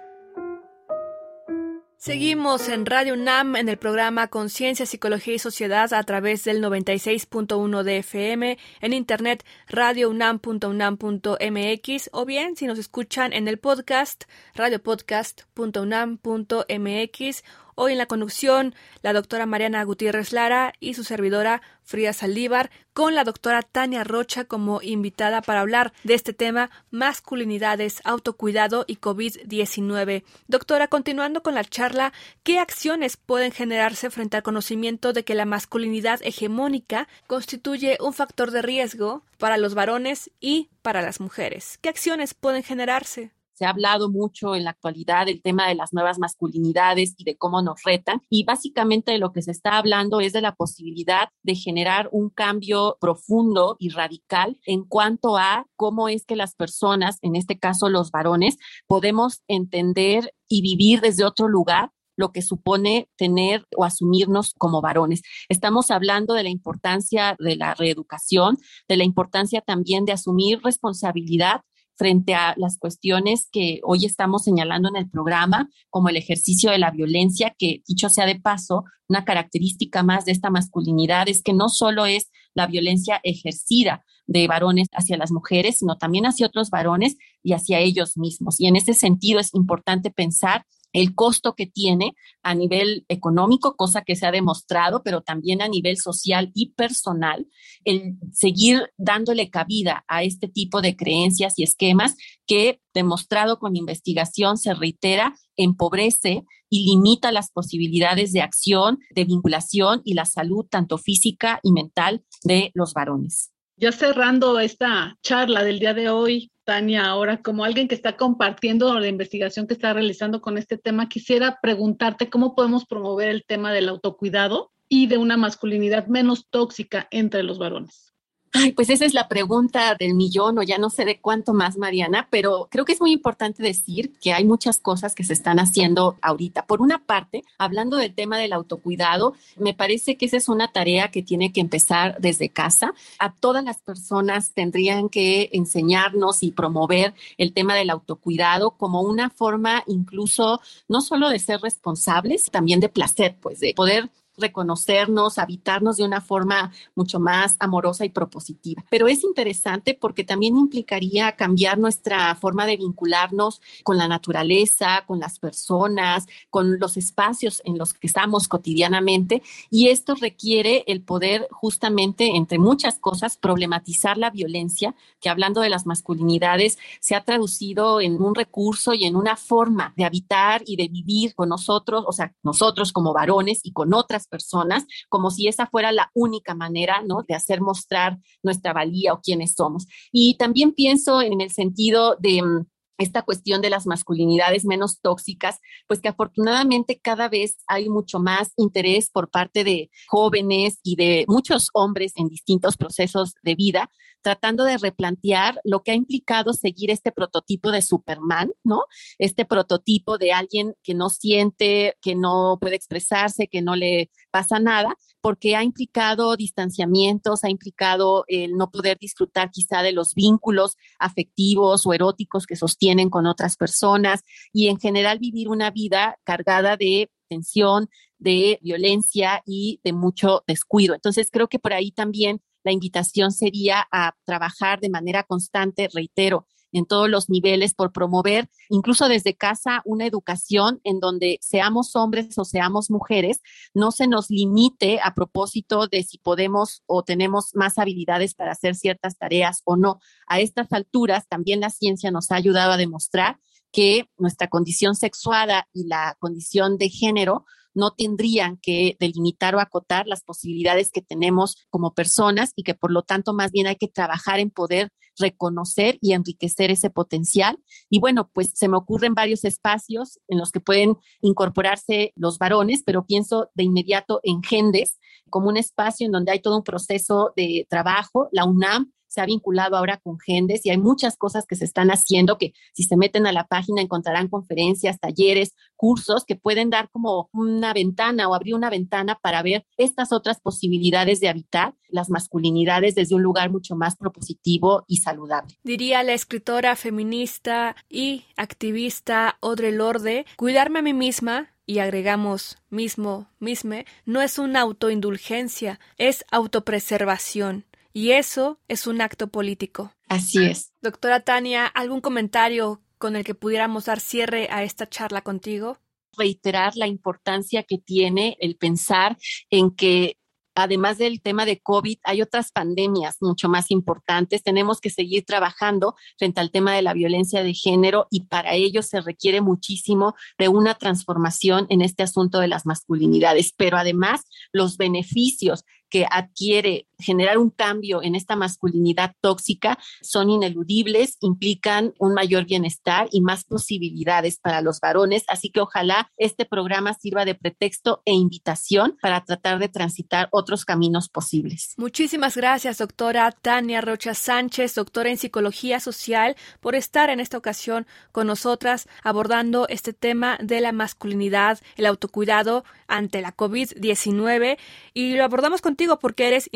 Seguimos 2.05 2.69
en 2.69 2.85
Radio 2.85 3.15
UNAM 3.15 3.55
en 3.55 3.69
el 3.69 3.77
programa 3.77 4.27
Conciencia, 4.27 4.87
Psicología 4.87 5.35
y 5.35 5.39
Sociedad 5.39 5.95
a 5.95 6.03
través 6.03 6.43
del 6.43 6.61
96.1 6.61 7.85
de 7.85 7.99
FM, 7.99 8.59
en 8.81 8.93
internet 8.93 9.45
radiounam.unam.mx 9.69 12.11
o 12.11 12.25
bien 12.25 12.57
si 12.57 12.67
nos 12.67 12.81
escuchan 12.81 13.33
en 13.33 13.47
el 13.47 13.61
podcast 13.61 14.25
radiopodcast.unam.mx 14.57 17.45
Hoy 17.75 17.93
en 17.93 17.99
la 17.99 18.07
conducción, 18.07 18.75
la 19.03 19.13
doctora 19.13 19.47
Mariana 19.47 19.83
Gutiérrez 19.85 20.33
Lara 20.33 20.75
y 20.79 20.95
su 20.95 21.05
servidora 21.05 21.63
Frida 21.85 22.13
Saldívar, 22.13 22.71
con 22.93 23.15
la 23.15 23.25
doctora 23.25 23.63
Tania 23.63 24.05
Rocha 24.05 24.45
como 24.45 24.83
invitada 24.83 25.41
para 25.41 25.61
hablar 25.61 25.93
de 26.05 26.15
este 26.15 26.35
tema 26.35 26.71
masculinidades, 26.91 28.03
autocuidado 28.05 28.85
y 28.87 28.97
COVID-19. 28.97 30.23
Doctora, 30.49 30.89
continuando 30.89 31.43
con 31.43 31.55
la 31.55 31.65
charla, 31.65 32.13
¿qué 32.43 32.59
acciones 32.59 33.17
pueden 33.17 33.53
generarse 33.53 34.11
frente 34.11 34.37
al 34.37 34.43
conocimiento 34.43 35.13
de 35.13 35.25
que 35.25 35.35
la 35.35 35.47
masculinidad 35.47 36.21
hegemónica 36.23 37.09
constituye 37.27 37.97
un 38.01 38.13
factor 38.13 38.51
de 38.51 38.63
riesgo 38.63 39.25
para 39.39 39.57
los 39.57 39.75
varones 39.75 40.31
y 40.41 40.69
para 40.83 41.01
las 41.01 41.21
mujeres? 41.21 41.79
¿Qué 41.81 41.89
acciones 41.89 42.35
pueden 42.35 42.63
generarse? 42.63 43.33
Se 43.55 43.65
ha 43.65 43.71
hablado 43.71 44.11
mucho 44.11 44.55
en 44.55 44.65
la 44.65 44.71
actualidad 44.71 45.27
del 45.27 45.43
tema 45.43 45.69
de 45.69 45.75
las 45.75 45.93
nuevas 45.93 46.19
masculinidades 46.19 47.15
y 47.19 47.25
de 47.25 47.37
cómo 47.37 47.63
nos 47.63 47.83
retan. 47.85 48.23
Y 48.31 48.45
básicamente 48.45 49.13
de 49.13 49.19
lo 49.19 49.33
que 49.33 49.43
se 49.43 49.51
está 49.51 49.79
hablando 49.79 50.21
es 50.21 50.33
de 50.33 50.41
la 50.41 50.55
posibilidad 50.55 51.29
de 51.43 51.55
generar 51.55 52.09
un 52.13 52.31
cambio 52.31 52.97
profundo 53.01 53.77
y 53.79 53.91
radical 53.91 54.59
en 54.67 54.85
cuanto 54.85 55.37
a 55.37 55.67
cómo 55.77 56.09
es 56.09 56.25
que 56.25 56.37
las 56.37 56.55
personas, 56.55 57.19
en 57.23 57.37
este 57.37 57.59
caso 57.59 57.89
los 57.89 58.11
varones, 58.11 58.57
podemos 58.87 59.43
entender 59.49 60.33
y 60.49 60.63
vivir 60.63 61.01
desde 61.01 61.25
otro 61.25 61.49
lugar 61.49 61.91
lo 62.17 62.33
que 62.33 62.43
supone 62.43 63.09
tener 63.17 63.67
o 63.77 63.85
asumirnos 63.85 64.55
como 64.59 64.81
varones. 64.81 65.23
Estamos 65.49 65.91
hablando 65.91 66.35
de 66.35 66.43
la 66.43 66.51
importancia 66.51 67.37
de 67.39 67.57
la 67.57 67.75
reeducación, 67.75 68.59
de 68.89 68.97
la 68.97 69.05
importancia 69.05 69.61
también 69.61 70.05
de 70.05 70.13
asumir 70.13 70.61
responsabilidad 70.63 71.63
frente 71.97 72.35
a 72.35 72.55
las 72.57 72.79
cuestiones 72.79 73.49
que 73.53 73.81
hoy 73.85 74.05
estamos 74.05 74.45
señalando 74.45 74.89
en 74.89 74.97
el 74.97 75.11
programa, 75.11 75.69
como 75.91 76.09
el 76.09 76.17
ejercicio 76.17 76.71
de 76.71 76.79
la 76.79 76.91
violencia, 76.91 77.55
que 77.59 77.83
dicho 77.87 78.09
sea 78.09 78.27
de 78.27 78.41
paso, 78.41 78.85
una 79.09 79.25
característica 79.25 80.03
más 80.03 80.25
de 80.25 80.33
esta 80.33 80.51
masculinidad 80.51 81.29
es 81.29 81.43
que 81.43 81.53
no 81.53 81.69
solo 81.69 82.07
es 82.07 82.31
la 82.55 82.67
violencia 82.67 83.21
ejercida 83.23 84.05
de 84.27 84.47
varones 84.49 84.89
hacia 84.93 85.17
las 85.17 85.31
mujeres, 85.31 85.79
sino 85.79 85.99
también 85.99 86.27
hacia 86.27 86.47
otros 86.47 86.71
varones 86.71 87.17
y 87.43 87.53
hacia 87.53 87.81
ellos 87.81 88.17
mismos. 88.17 88.61
Y 88.61 88.67
en 88.67 88.77
ese 88.77 88.95
sentido 88.95 89.41
es 89.41 89.53
importante 89.55 90.11
pensar 90.11 90.65
el 90.93 91.15
costo 91.15 91.55
que 91.55 91.67
tiene 91.67 92.15
a 92.43 92.55
nivel 92.55 93.05
económico, 93.09 93.77
cosa 93.77 94.03
que 94.03 94.17
se 94.17 94.27
ha 94.27 94.33
demostrado, 94.33 95.03
pero 95.03 95.23
también 95.23 95.63
a 95.63 95.69
nivel 95.69 95.97
social 95.97 96.51
y 96.55 96.71
personal, 96.73 97.47
el 97.85 98.17
seguir 98.33 98.91
dándole 98.97 99.51
cabida 99.51 100.05
a 100.09 100.23
este 100.23 100.49
tipo 100.49 100.83
de 100.83 100.97
creencias 100.97 101.59
y 101.59 101.63
esquemas 101.63 102.17
que, 102.47 102.81
demostrado 102.95 103.59
con 103.59 103.77
investigación, 103.77 104.59
se 104.59 104.75
reitera, 104.75 105.35
empobrece 105.57 106.45
y 106.69 106.85
limita 106.87 107.33
las 107.33 107.51
posibilidades 107.51 108.33
de 108.33 108.41
acción, 108.41 108.99
de 109.15 109.25
vinculación 109.25 110.01
y 110.05 110.15
la 110.15 110.25
salud 110.25 110.67
tanto 110.71 110.99
física 110.99 111.61
y 111.63 111.73
mental 111.73 112.25
de 112.45 112.71
los 112.75 112.95
varones. 112.95 113.53
Ya 113.77 113.91
cerrando 113.91 114.61
esta 114.61 115.19
charla 115.23 115.65
del 115.65 115.81
día 115.81 115.93
de 115.93 116.09
hoy, 116.09 116.52
Tania, 116.65 117.07
ahora 117.07 117.43
como 117.43 117.65
alguien 117.65 117.89
que 117.89 117.95
está 117.95 118.17
compartiendo 118.17 118.99
la 118.99 119.09
investigación 119.09 119.67
que 119.67 119.75
está 119.75 119.93
realizando 119.93 120.41
con 120.41 120.59
este 120.59 120.79
tema, 120.79 121.09
quisiera 121.09 121.59
preguntarte 121.61 122.31
cómo 122.31 122.55
podemos 122.55 122.87
promover 122.87 123.29
el 123.29 123.45
tema 123.45 123.73
del 123.73 123.89
autocuidado 123.89 124.71
y 124.89 125.07
de 125.07 125.19
una 125.19 125.37
masculinidad 125.37 126.07
menos 126.07 126.49
tóxica 126.51 127.09
entre 127.11 127.43
los 127.43 127.59
varones. 127.59 128.12
Ay, 128.55 128.73
pues 128.73 128.91
esa 128.91 129.07
es 129.07 129.15
la 129.15 129.29
pregunta 129.29 129.97
del 129.99 130.13
millón 130.13 130.59
o 130.59 130.63
ya 130.63 130.77
no 130.77 130.91
sé 130.91 131.07
de 131.07 131.19
cuánto 131.19 131.55
más, 131.55 131.79
Mariana, 131.79 132.29
pero 132.31 132.69
creo 132.71 132.85
que 132.85 132.93
es 132.93 133.01
muy 133.01 133.11
importante 133.11 133.63
decir 133.63 134.13
que 134.21 134.35
hay 134.35 134.45
muchas 134.45 134.79
cosas 134.79 135.15
que 135.15 135.25
se 135.25 135.33
están 135.33 135.59
haciendo 135.59 136.19
ahorita. 136.21 136.67
Por 136.67 136.83
una 136.83 136.99
parte, 136.99 137.45
hablando 137.57 137.97
del 137.97 138.15
tema 138.15 138.37
del 138.37 138.53
autocuidado, 138.53 139.35
me 139.57 139.73
parece 139.73 140.19
que 140.19 140.27
esa 140.27 140.37
es 140.37 140.51
una 140.51 140.69
tarea 140.71 141.11
que 141.11 141.23
tiene 141.23 141.51
que 141.51 141.63
empezar 141.63 142.19
desde 142.21 142.51
casa. 142.51 142.93
A 143.19 143.33
todas 143.33 143.65
las 143.65 143.81
personas 143.81 144.53
tendrían 144.53 145.09
que 145.09 145.49
enseñarnos 145.55 146.43
y 146.43 146.51
promover 146.51 147.15
el 147.39 147.55
tema 147.55 147.75
del 147.75 147.89
autocuidado 147.89 148.73
como 148.73 149.01
una 149.01 149.31
forma 149.31 149.83
incluso 149.87 150.61
no 150.89 151.01
solo 151.01 151.31
de 151.31 151.39
ser 151.39 151.63
responsables, 151.63 152.51
también 152.51 152.81
de 152.81 152.91
placer, 152.91 153.35
pues 153.41 153.61
de 153.61 153.73
poder 153.75 154.11
reconocernos, 154.37 155.39
habitarnos 155.39 155.97
de 155.97 156.05
una 156.05 156.21
forma 156.21 156.73
mucho 156.95 157.21
más 157.21 157.57
amorosa 157.59 158.05
y 158.05 158.11
propositiva. 158.11 158.85
Pero 158.91 159.09
es 159.09 159.25
interesante 159.25 159.97
porque 159.99 160.25
también 160.25 160.57
implicaría 160.57 161.33
cambiar 161.33 161.79
nuestra 161.79 162.35
forma 162.35 162.67
de 162.67 162.77
vincularnos 162.77 163.61
con 163.83 163.99
la 163.99 164.09
naturaleza, 164.09 165.05
con 165.07 165.21
las 165.21 165.39
personas, 165.39 166.27
con 166.51 166.79
los 166.79 166.97
espacios 166.97 167.63
en 167.65 167.79
los 167.79 167.95
que 167.95 168.07
estamos 168.07 168.49
cotidianamente 168.49 169.43
y 169.71 169.89
esto 169.89 170.15
requiere 170.15 170.85
el 170.87 171.03
poder 171.03 171.49
justamente, 171.51 172.37
entre 172.37 172.59
muchas 172.59 172.99
cosas, 172.99 173.37
problematizar 173.37 174.19
la 174.19 174.31
violencia, 174.31 174.95
que 175.21 175.29
hablando 175.29 175.61
de 175.61 175.69
las 175.69 175.87
masculinidades 175.87 176.79
se 177.01 177.15
ha 177.15 177.25
traducido 177.25 178.01
en 178.01 178.21
un 178.21 178.35
recurso 178.35 178.95
y 178.95 179.05
en 179.05 179.17
una 179.17 179.37
forma 179.37 179.93
de 179.97 180.05
habitar 180.05 180.63
y 180.67 180.77
de 180.77 180.89
vivir 180.89 181.35
con 181.35 181.49
nosotros, 181.49 182.05
o 182.07 182.13
sea, 182.13 182.33
nosotros 182.43 182.93
como 182.93 183.13
varones 183.13 183.61
y 183.63 183.73
con 183.73 183.95
otras 183.95 184.22
personas, 184.27 184.85
como 185.09 185.31
si 185.31 185.49
esa 185.49 185.67
fuera 185.67 185.93
la 185.93 186.11
única 186.15 186.55
manera, 186.55 187.03
¿no? 187.07 187.25
De 187.27 187.35
hacer 187.35 187.61
mostrar 187.61 188.19
nuestra 188.43 188.73
valía 188.73 189.13
o 189.13 189.21
quiénes 189.21 189.55
somos. 189.55 189.87
Y 190.11 190.37
también 190.37 190.73
pienso 190.73 191.23
en 191.23 191.41
el 191.41 191.51
sentido 191.51 192.17
de 192.19 192.43
mm, 192.43 192.67
esta 193.03 193.23
cuestión 193.23 193.61
de 193.61 193.71
las 193.71 193.87
masculinidades 193.87 194.65
menos 194.65 195.01
tóxicas, 195.01 195.59
pues 195.87 196.01
que 196.01 196.09
afortunadamente 196.09 197.01
cada 197.01 197.29
vez 197.29 197.59
hay 197.67 197.89
mucho 197.89 198.19
más 198.19 198.53
interés 198.57 199.11
por 199.11 199.31
parte 199.31 199.65
de 199.65 199.91
jóvenes 200.09 200.79
y 200.83 200.97
de 200.97 201.25
muchos 201.29 201.69
hombres 201.75 202.13
en 202.17 202.29
distintos 202.29 202.77
procesos 202.77 203.35
de 203.43 203.55
vida 203.55 203.91
tratando 204.23 204.65
de 204.65 204.79
replantear 204.79 205.61
lo 205.65 205.83
que 205.83 205.91
ha 205.91 205.95
implicado 205.95 206.53
seguir 206.55 206.91
este 206.91 207.13
prototipo 207.13 207.71
de 207.71 207.83
Superman, 207.83 208.53
¿no? 208.65 208.85
Este 209.19 209.45
prototipo 209.45 210.17
de 210.17 210.33
alguien 210.33 210.75
que 210.83 210.95
no 210.95 211.11
siente, 211.11 211.97
que 212.01 212.15
no 212.15 212.57
puede 212.61 212.77
expresarse, 212.77 213.49
que 213.49 213.63
no 213.63 213.77
le 213.77 214.11
pasa 214.33 214.59
nada, 214.59 214.97
porque 215.21 215.55
ha 215.55 215.63
implicado 215.63 216.37
distanciamientos, 216.37 217.45
ha 217.45 217.51
implicado 217.51 218.25
el 218.27 218.57
no 218.57 218.71
poder 218.71 218.99
disfrutar 218.99 219.51
quizá 219.53 219.83
de 219.83 219.93
los 219.93 220.15
vínculos 220.15 220.77
afectivos 220.99 221.87
o 221.87 221.93
eróticos 221.93 222.47
que 222.47 222.57
sostienen 222.57 223.11
con 223.11 223.27
otras 223.27 223.57
personas 223.57 224.23
y 224.53 224.67
en 224.69 224.81
general 224.81 225.21
vivir 225.21 225.49
una 225.49 225.71
vida 225.71 226.19
cargada 226.25 226.77
de 226.77 227.11
tensión, 227.29 227.89
de 228.19 228.59
violencia 228.63 229.43
y 229.47 229.81
de 229.85 229.93
mucho 229.93 230.43
descuido. 230.47 230.95
Entonces 230.95 231.29
creo 231.31 231.49
que 231.49 231.59
por 231.59 231.73
ahí 231.73 231.93
también 231.93 232.41
la 232.65 232.73
invitación 232.73 233.33
sería 233.33 233.87
a 233.93 234.15
trabajar 234.25 234.81
de 234.81 234.89
manera 234.89 235.25
constante, 235.25 235.89
reitero, 235.93 236.47
en 236.73 236.87
todos 236.87 237.09
los 237.09 237.29
niveles 237.29 237.75
por 237.75 237.93
promover, 237.93 238.49
incluso 238.69 239.09
desde 239.09 239.35
casa, 239.35 239.83
una 239.85 240.07
educación 240.07 240.81
en 240.85 241.01
donde 241.01 241.39
seamos 241.41 241.95
hombres 241.95 242.37
o 242.39 242.45
seamos 242.45 242.91
mujeres, 242.91 243.41
no 243.75 243.93
se 243.93 244.09
nos 244.09 244.31
limite 244.31 245.01
a 245.03 245.15
propósito 245.15 245.87
de 245.87 246.03
si 246.03 246.19
podemos 246.19 246.83
o 246.87 247.03
tenemos 247.03 247.51
más 247.55 247.79
habilidades 247.79 248.35
para 248.35 248.53
hacer 248.53 248.75
ciertas 248.75 249.17
tareas 249.17 249.63
o 249.65 249.77
no. 249.77 250.01
A 250.27 250.41
estas 250.41 250.73
alturas, 250.73 251.29
también 251.29 251.61
la 251.61 251.71
ciencia 251.71 252.11
nos 252.11 252.31
ha 252.31 252.37
ayudado 252.37 252.73
a 252.73 252.77
demostrar 252.77 253.39
que 253.71 254.09
nuestra 254.19 254.49
condición 254.49 254.95
sexuada 254.95 255.69
y 255.73 255.87
la 255.87 256.17
condición 256.19 256.77
de 256.77 256.91
género 256.91 257.45
no 257.75 257.93
tendrían 257.93 258.59
que 258.59 258.97
delimitar 259.01 259.55
o 259.55 259.61
acotar 259.61 260.07
las 260.07 260.23
posibilidades 260.23 260.91
que 260.91 261.03
tenemos 261.03 261.57
como 261.71 261.95
personas 261.95 262.53
y 262.55 262.65
que 262.65 262.75
por 262.75 262.93
lo 262.93 263.03
tanto 263.03 263.33
más 263.33 263.51
bien 263.51 263.67
hay 263.67 263.77
que 263.77 263.89
trabajar 263.89 264.41
en 264.41 264.51
poder 264.51 264.93
reconocer 265.23 265.97
y 266.03 266.13
enriquecer 266.13 266.71
ese 266.71 266.91
potencial. 266.91 267.59
Y 267.89 267.99
bueno, 267.99 268.31
pues 268.35 268.53
se 268.55 268.69
me 268.69 268.77
ocurren 268.77 269.15
varios 269.15 269.45
espacios 269.45 270.21
en 270.29 270.39
los 270.39 270.53
que 270.53 270.61
pueden 270.61 270.99
incorporarse 271.23 272.13
los 272.17 272.37
varones, 272.37 272.83
pero 272.85 273.07
pienso 273.07 273.51
de 273.55 273.65
inmediato 273.65 274.21
en 274.23 274.43
Gendes 274.43 274.99
como 275.31 275.49
un 275.49 275.57
espacio 275.57 276.05
en 276.05 276.13
donde 276.13 276.33
hay 276.33 276.41
todo 276.41 276.59
un 276.59 276.65
proceso 276.65 277.33
de 277.37 277.67
trabajo. 277.71 278.29
La 278.33 278.45
UNAM 278.45 278.93
se 279.13 279.21
ha 279.21 279.27
vinculado 279.27 279.77
ahora 279.77 279.99
con 279.99 280.19
Gendes 280.19 280.65
y 280.65 280.71
hay 280.71 280.79
muchas 280.79 281.17
cosas 281.17 281.45
que 281.47 281.55
se 281.55 281.65
están 281.65 281.91
haciendo 281.91 282.39
que 282.39 282.55
si 282.73 282.85
se 282.85 282.97
meten 282.97 283.27
a 283.27 283.33
la 283.33 283.47
página 283.47 283.83
encontrarán 283.83 284.29
conferencias, 284.29 284.99
talleres, 284.99 285.55
cursos 285.77 286.25
que 286.25 286.37
pueden 286.37 286.71
dar 286.71 286.89
como 286.91 287.29
una 287.33 287.75
ventana 287.75 288.29
o 288.29 288.35
abrir 288.35 288.55
una 288.55 288.71
ventana 288.71 289.19
para 289.23 289.43
ver 289.43 289.67
estas 289.77 290.13
otras 290.13 290.41
posibilidades 290.41 291.21
de 291.21 291.29
habitar 291.29 291.75
las 291.89 292.09
masculinidades 292.09 292.95
desde 292.95 293.15
un 293.15 293.23
lugar 293.23 293.51
mucho 293.51 293.77
más 293.77 293.97
propositivo 293.97 294.85
y 294.89 294.99
saludable. 294.99 295.59
Diría 295.63 296.03
la 296.03 296.15
escritora 296.15 296.75
feminista 296.75 297.77
y 297.91 298.25
activista 298.37 299.37
Audre 299.43 299.73
Lorde, 299.73 300.25
cuidarme 300.37 300.79
a 300.79 300.83
mí 300.83 300.95
misma 300.95 301.51
y 301.67 301.79
agregamos 301.79 302.59
mismo, 302.71 303.29
misme, 303.39 303.87
no 304.05 304.21
es 304.21 304.39
una 304.39 304.61
autoindulgencia, 304.61 305.79
es 305.97 306.25
autopreservación. 306.31 307.65
Y 307.93 308.13
eso 308.13 308.61
es 308.69 308.87
un 308.87 309.01
acto 309.01 309.29
político. 309.29 309.93
Así 310.09 310.45
es. 310.45 310.73
Doctora 310.81 311.21
Tania, 311.21 311.67
¿algún 311.67 312.01
comentario 312.01 312.83
con 312.99 313.17
el 313.17 313.25
que 313.25 313.35
pudiéramos 313.35 313.87
dar 313.87 314.01
cierre 314.01 314.49
a 314.51 314.63
esta 314.63 314.89
charla 314.89 315.23
contigo? 315.23 315.79
reiterar 316.17 316.77
la 316.77 316.87
importancia 316.87 317.63
que 317.63 317.79
tiene 317.79 318.37
el 318.41 318.57
pensar 318.57 319.17
en 319.51 319.71
que 319.71 320.19
además 320.55 320.99
del 320.99 321.23
tema 321.23 321.47
de 321.47 321.61
COVID, 321.61 321.99
hay 322.05 322.21
otras 322.21 322.53
pandemias 322.53 323.17
mucho 323.21 323.49
más 323.49 323.71
importantes. 323.71 324.43
Tenemos 324.43 324.81
que 324.81 324.91
seguir 324.91 325.25
trabajando 325.25 325.95
frente 326.19 326.41
al 326.41 326.51
tema 326.51 326.75
de 326.75 326.83
la 326.83 326.93
violencia 326.93 327.43
de 327.43 327.55
género 327.55 328.07
y 328.11 328.25
para 328.25 328.53
ello 328.53 328.83
se 328.83 329.01
requiere 329.01 329.41
muchísimo 329.41 330.15
de 330.39 330.49
una 330.49 330.75
transformación 330.75 331.67
en 331.71 331.81
este 331.81 332.03
asunto 332.03 332.39
de 332.39 332.49
las 332.49 332.67
masculinidades. 332.67 333.55
Pero 333.57 333.79
además, 333.79 334.23
los 334.53 334.77
beneficios 334.77 335.65
que 335.89 336.07
adquiere 336.11 336.87
generar 337.03 337.39
un 337.39 337.51
cambio 337.51 338.03
en 338.03 338.15
esta 338.15 338.37
masculinidad 338.37 339.15
tóxica 339.21 339.79
son 340.01 340.31
ineludibles, 340.31 341.17
implican 341.21 341.95
un 341.99 342.15
mayor 342.15 342.47
bienestar 342.47 343.09
y 343.11 343.21
más 343.21 343.45
posibilidades 343.45 344.39
para 344.39 344.61
los 344.61 344.81
varones. 344.81 345.25
Así 345.29 345.51
que 345.51 345.61
ojalá 345.61 346.11
este 346.17 346.45
programa 346.45 346.95
sirva 346.95 347.25
de 347.25 347.35
pretexto 347.35 348.03
e 348.05 348.13
invitación 348.13 348.97
para 349.01 349.25
tratar 349.25 349.59
de 349.59 349.69
transitar 349.69 350.29
otros 350.31 350.65
caminos 350.65 351.09
posibles. 351.09 351.75
Muchísimas 351.77 352.37
gracias, 352.37 352.79
doctora 352.79 353.31
Tania 353.33 353.81
Rocha 353.81 354.15
Sánchez, 354.15 354.75
doctora 354.75 355.11
en 355.11 355.19
psicología 355.19 355.81
social, 355.81 356.37
por 356.61 356.75
estar 356.75 357.11
en 357.11 357.21
esta 357.21 357.39
ocasión 357.39 357.87
con 358.13 358.27
nosotras 358.27 358.89
abordando 359.03 359.67
este 359.69 359.93
tema 359.93 360.39
de 360.41 360.61
la 360.61 360.73
masculinidad, 360.73 361.61
el 361.77 361.87
autocuidado 361.87 362.65
ante 362.87 363.21
la 363.21 363.35
COVID-19 363.35 364.59
y 364.95 365.15
lo 365.15 365.25
abordamos 365.25 365.61
contigo 365.61 365.99
porque 365.99 366.29
eres 366.29 366.49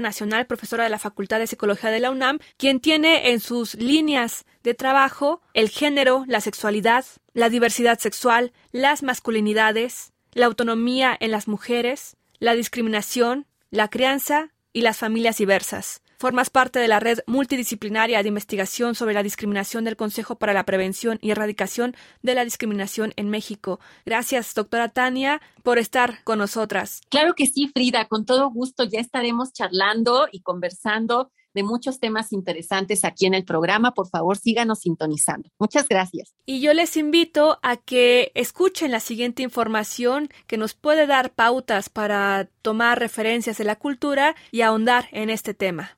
nacional, 0.00 0.46
profesora 0.46 0.84
de 0.84 0.90
la 0.90 0.98
Facultad 0.98 1.38
de 1.38 1.46
Psicología 1.46 1.90
de 1.90 2.00
la 2.00 2.10
UNAM, 2.10 2.38
quien 2.56 2.80
tiene 2.80 3.30
en 3.30 3.40
sus 3.40 3.74
líneas 3.74 4.44
de 4.62 4.74
trabajo 4.74 5.40
el 5.54 5.68
género, 5.68 6.24
la 6.26 6.40
sexualidad, 6.40 7.04
la 7.32 7.48
diversidad 7.48 7.98
sexual, 7.98 8.52
las 8.72 9.02
masculinidades, 9.02 10.12
la 10.32 10.46
autonomía 10.46 11.16
en 11.18 11.30
las 11.30 11.48
mujeres, 11.48 12.16
la 12.38 12.54
discriminación, 12.54 13.46
la 13.70 13.88
crianza 13.88 14.52
y 14.72 14.82
las 14.82 14.98
familias 14.98 15.38
diversas. 15.38 16.02
Formas 16.18 16.48
parte 16.48 16.78
de 16.78 16.88
la 16.88 16.98
red 16.98 17.18
multidisciplinaria 17.26 18.22
de 18.22 18.28
investigación 18.28 18.94
sobre 18.94 19.14
la 19.14 19.22
discriminación 19.22 19.84
del 19.84 19.96
Consejo 19.96 20.36
para 20.36 20.54
la 20.54 20.64
Prevención 20.64 21.18
y 21.20 21.30
Erradicación 21.30 21.94
de 22.22 22.34
la 22.34 22.44
Discriminación 22.44 23.12
en 23.16 23.28
México. 23.28 23.80
Gracias, 24.06 24.54
doctora 24.54 24.88
Tania, 24.88 25.42
por 25.62 25.78
estar 25.78 26.24
con 26.24 26.38
nosotras. 26.38 27.02
Claro 27.10 27.34
que 27.34 27.46
sí, 27.46 27.68
Frida, 27.68 28.06
con 28.06 28.24
todo 28.24 28.50
gusto 28.50 28.84
ya 28.84 29.00
estaremos 29.00 29.52
charlando 29.52 30.26
y 30.32 30.40
conversando 30.40 31.32
de 31.56 31.62
muchos 31.62 31.98
temas 31.98 32.32
interesantes 32.32 33.04
aquí 33.04 33.26
en 33.26 33.34
el 33.34 33.44
programa. 33.44 33.92
Por 33.92 34.08
favor, 34.08 34.36
síganos 34.36 34.80
sintonizando. 34.80 35.48
Muchas 35.58 35.88
gracias. 35.88 36.34
Y 36.44 36.60
yo 36.60 36.74
les 36.74 36.96
invito 36.96 37.58
a 37.62 37.78
que 37.78 38.30
escuchen 38.34 38.90
la 38.90 39.00
siguiente 39.00 39.42
información 39.42 40.28
que 40.46 40.58
nos 40.58 40.74
puede 40.74 41.06
dar 41.06 41.32
pautas 41.32 41.88
para 41.88 42.48
tomar 42.60 42.98
referencias 42.98 43.56
de 43.56 43.64
la 43.64 43.76
cultura 43.76 44.36
y 44.50 44.60
ahondar 44.60 45.08
en 45.12 45.30
este 45.30 45.54
tema. 45.54 45.96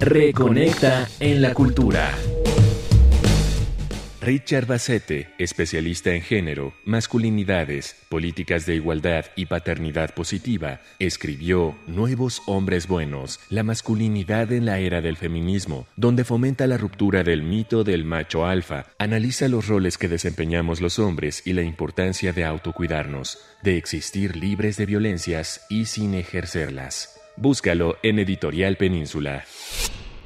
Reconecta 0.00 1.08
en 1.20 1.40
la 1.40 1.54
cultura. 1.54 2.12
Richard 4.22 4.66
Bassette, 4.66 5.34
especialista 5.38 6.14
en 6.14 6.22
género, 6.22 6.74
masculinidades, 6.84 7.96
políticas 8.08 8.66
de 8.66 8.76
igualdad 8.76 9.24
y 9.34 9.46
paternidad 9.46 10.14
positiva, 10.14 10.80
escribió 11.00 11.76
Nuevos 11.88 12.40
Hombres 12.46 12.86
Buenos, 12.86 13.40
la 13.48 13.64
masculinidad 13.64 14.52
en 14.52 14.64
la 14.64 14.78
era 14.78 15.00
del 15.00 15.16
feminismo, 15.16 15.88
donde 15.96 16.22
fomenta 16.22 16.68
la 16.68 16.78
ruptura 16.78 17.24
del 17.24 17.42
mito 17.42 17.82
del 17.82 18.04
macho 18.04 18.46
alfa, 18.46 18.86
analiza 18.96 19.48
los 19.48 19.66
roles 19.66 19.98
que 19.98 20.06
desempeñamos 20.06 20.80
los 20.80 21.00
hombres 21.00 21.44
y 21.44 21.52
la 21.52 21.62
importancia 21.62 22.32
de 22.32 22.44
autocuidarnos, 22.44 23.38
de 23.64 23.76
existir 23.76 24.36
libres 24.36 24.76
de 24.76 24.86
violencias 24.86 25.66
y 25.68 25.86
sin 25.86 26.14
ejercerlas. 26.14 27.11
Búscalo 27.36 27.96
en 28.02 28.18
Editorial 28.18 28.76
Península. 28.76 29.44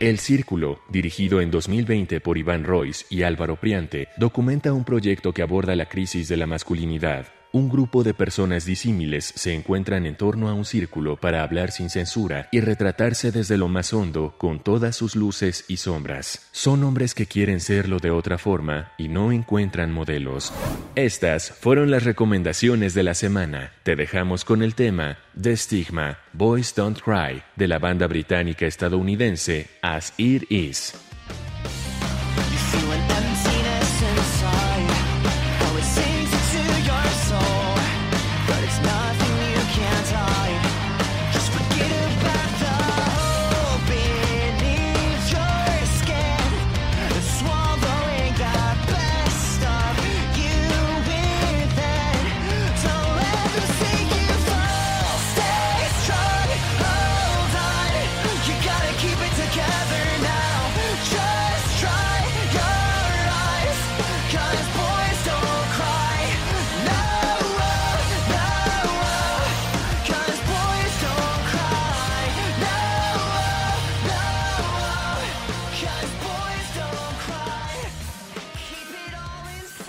El 0.01 0.19
Círculo, 0.19 0.81
dirigido 0.91 1.41
en 1.41 1.53
2020 1.53 2.21
por 2.21 2.37
Iván 2.37 2.65
Royce 2.65 3.07
y 3.09 3.23
Álvaro 3.23 3.57
Priante, 3.57 4.09
documenta 4.17 4.73
un 4.73 4.85
proyecto 4.85 5.33
que 5.33 5.43
aborda 5.43 5.77
la 5.77 5.87
crisis 5.87 6.29
de 6.29 6.37
la 6.37 6.47
masculinidad, 6.47 7.29
un 7.57 7.71
grupo 7.71 8.05
de 8.05 8.13
personas 8.13 8.67
disímiles 8.67 9.33
se 9.35 9.55
encuentran 9.55 10.05
en 10.05 10.15
torno 10.15 10.51
a 10.51 10.53
un 10.53 10.67
círculo 10.67 11.17
para 11.17 11.43
hablar 11.43 11.71
sin 11.71 11.89
censura 11.89 12.51
y 12.53 12.61
retratarse 12.61 13.33
desde 13.33 13.57
lo 13.57 13.69
más 13.69 13.95
hondo 13.95 14.35
con 14.37 14.63
todas 14.63 14.95
sus 14.95 15.17
luces 15.17 15.65
y 15.67 15.79
sombras. 15.79 16.49
Son 16.53 16.85
hombres 16.85 17.15
que 17.15 17.25
quieren 17.25 17.61
serlo 17.61 17.99
de 17.99 18.11
otra 18.11 18.37
forma 18.37 18.93
y 18.99 19.09
no 19.09 19.33
encuentran 19.33 19.91
modelos. 19.91 20.53
Estas 20.97 21.51
fueron 21.51 21.91
las 21.91 22.05
recomendaciones 22.05 22.93
de 22.93 23.05
la 23.05 23.15
semana. 23.15 23.73
Te 23.85 23.97
dejamos 23.97 24.45
con 24.45 24.63
el 24.63 24.75
tema 24.75 25.17
The 25.41 25.57
Stigma, 25.57 26.19
Boys 26.35 26.75
Don't 26.75 27.01
Cry, 27.01 27.43
de 27.57 27.69
la 27.69 27.79
banda 27.79 28.07
británica 28.07 28.67
estadounidense 28.67 29.69
As 29.81 30.13
It 30.19 30.45
Is. 30.51 31.06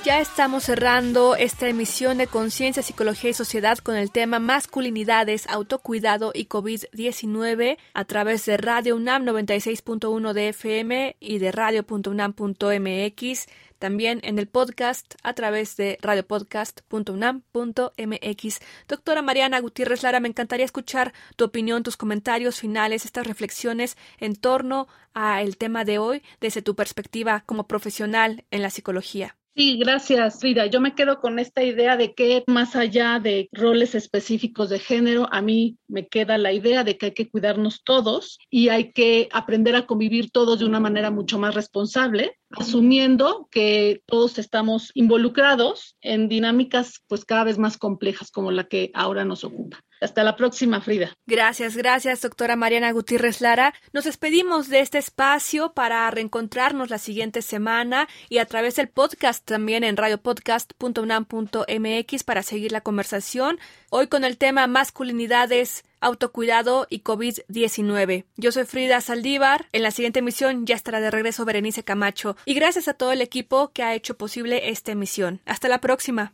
Ya 0.08 0.22
estamos 0.22 0.64
cerrando 0.64 1.36
esta 1.36 1.68
emisión 1.68 2.18
de 2.18 2.28
Conciencia, 2.28 2.82
Psicología 2.82 3.32
y 3.32 3.34
Sociedad 3.34 3.78
con 3.80 3.98
el 3.98 4.10
tema 4.10 4.40
Masculinidades, 4.40 5.46
Autocuidado 5.50 6.32
y 6.34 6.46
COVID-19 6.46 7.78
a 7.94 8.06
través 8.06 8.46
de 8.46 8.56
Radio 8.56 8.96
UNAM 8.96 9.26
96.1 9.26 10.32
de 10.32 10.48
FM 10.48 11.18
y 11.20 11.40
de 11.40 11.52
radio.unam.mx. 11.52 13.48
También 13.80 14.22
en 14.24 14.40
el 14.40 14.48
podcast 14.48 15.16
a 15.24 15.34
través 15.34 15.76
de 15.76 15.98
radiopodcast.unam.mx. 16.02 18.60
Doctora 18.88 19.22
Mariana 19.22 19.60
Gutiérrez 19.60 20.04
Lara, 20.04 20.22
me 20.22 20.30
encantaría 20.30 20.64
escuchar 20.64 21.12
tu 21.36 21.44
opinión, 21.44 21.84
tus 21.84 21.98
comentarios 21.98 22.62
finales, 22.62 23.04
estas 23.04 23.28
reflexiones 23.28 23.98
en 24.20 24.38
torno 24.38 24.88
al 25.14 25.58
tema 25.58 25.84
de 25.84 25.98
hoy 25.98 26.24
desde 26.40 26.62
tu 26.62 26.78
perspectiva 26.78 27.44
como 27.46 27.68
profesional 27.68 28.46
en 28.52 28.62
la 28.62 28.70
psicología. 28.70 29.37
Sí, 29.58 29.80
gracias, 29.80 30.40
Frida. 30.40 30.68
Yo 30.68 30.80
me 30.80 30.94
quedo 30.94 31.20
con 31.20 31.40
esta 31.40 31.64
idea 31.64 31.98
de 31.98 32.14
que 32.14 32.44
más 32.46 32.76
allá 32.76 33.20
de 33.20 33.50
roles 33.52 33.96
específicos 33.96 34.70
de 34.70 34.78
género, 34.78 35.28
a 35.32 35.42
mí 35.42 35.80
me 35.88 36.08
queda 36.08 36.38
la 36.38 36.54
idea 36.54 36.84
de 36.84 36.96
que 36.96 37.08
hay 37.08 37.14
que 37.14 37.28
cuidarnos 37.28 37.84
todos 37.84 38.38
y 38.52 38.70
hay 38.70 38.92
que 38.94 39.30
aprender 39.32 39.76
a 39.76 39.88
convivir 39.88 40.30
todos 40.30 40.60
de 40.60 40.66
una 40.66 40.80
manera 40.80 41.10
mucho 41.10 41.40
más 41.40 41.56
responsable, 41.56 42.38
asumiendo 42.52 43.48
que 43.52 44.02
todos 44.06 44.38
estamos 44.38 44.92
involucrados 44.94 45.98
en 46.02 46.30
dinámicas 46.30 47.02
pues 47.08 47.26
cada 47.26 47.44
vez 47.44 47.58
más 47.58 47.78
complejas 47.78 48.32
como 48.32 48.52
la 48.52 48.68
que 48.68 48.92
ahora 48.94 49.26
nos 49.26 49.44
ocupa. 49.44 49.80
Hasta 50.00 50.24
la 50.24 50.36
próxima, 50.36 50.80
Frida. 50.80 51.12
Gracias, 51.26 51.76
gracias, 51.76 52.22
doctora 52.22 52.56
Mariana 52.56 52.92
Gutiérrez 52.92 53.42
Lara. 53.42 53.74
Nos 53.94 54.04
despedimos 54.04 54.70
de 54.70 54.82
este 54.82 55.00
espacio 55.00 55.74
para 55.74 56.12
reencontrarnos 56.12 56.92
la 56.92 57.00
siguiente 57.00 57.42
semana 57.42 58.08
y 58.30 58.38
a 58.38 58.46
través 58.46 58.76
del 58.76 58.90
podcast 58.90 59.44
también 59.44 59.84
en 59.84 59.98
radiopodcast.unam.mx 59.98 62.24
para 62.24 62.44
seguir 62.44 62.72
la 62.72 62.82
conversación. 62.82 63.58
Hoy 63.90 64.08
con 64.08 64.26
el 64.26 64.38
tema 64.38 64.68
masculinidades, 64.68 65.86
autocuidado 66.02 66.88
y 66.90 67.04
COVID-19. 67.04 68.26
Yo 68.36 68.52
soy 68.52 68.66
Frida 68.66 69.00
Saldívar. 69.00 69.68
En 69.72 69.82
la 69.82 69.92
siguiente 69.92 70.20
emisión 70.20 70.66
ya 70.66 70.76
estará 70.76 71.00
de 71.00 71.10
regreso 71.10 71.46
Berenice 71.46 71.84
Camacho. 71.84 72.36
Y 72.44 72.54
gracias 72.54 72.90
a 72.90 72.96
todo 72.96 73.14
el 73.14 73.22
equipo 73.22 73.70
que 73.70 73.84
ha 73.84 73.96
hecho 73.96 74.18
posible 74.18 74.70
esta 74.72 74.92
emisión. 74.92 75.40
Hasta 75.46 75.70
la 75.70 75.80
próxima. 75.80 76.34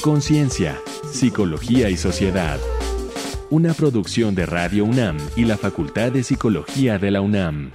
Conciencia, 0.00 0.80
Psicología 1.12 1.90
y 1.90 1.98
Sociedad. 1.98 2.58
Una 3.50 3.74
producción 3.74 4.34
de 4.34 4.46
Radio 4.46 4.86
UNAM 4.86 5.18
y 5.36 5.44
la 5.44 5.58
Facultad 5.58 6.12
de 6.12 6.22
Psicología 6.22 6.98
de 6.98 7.10
la 7.10 7.20
UNAM. 7.20 7.72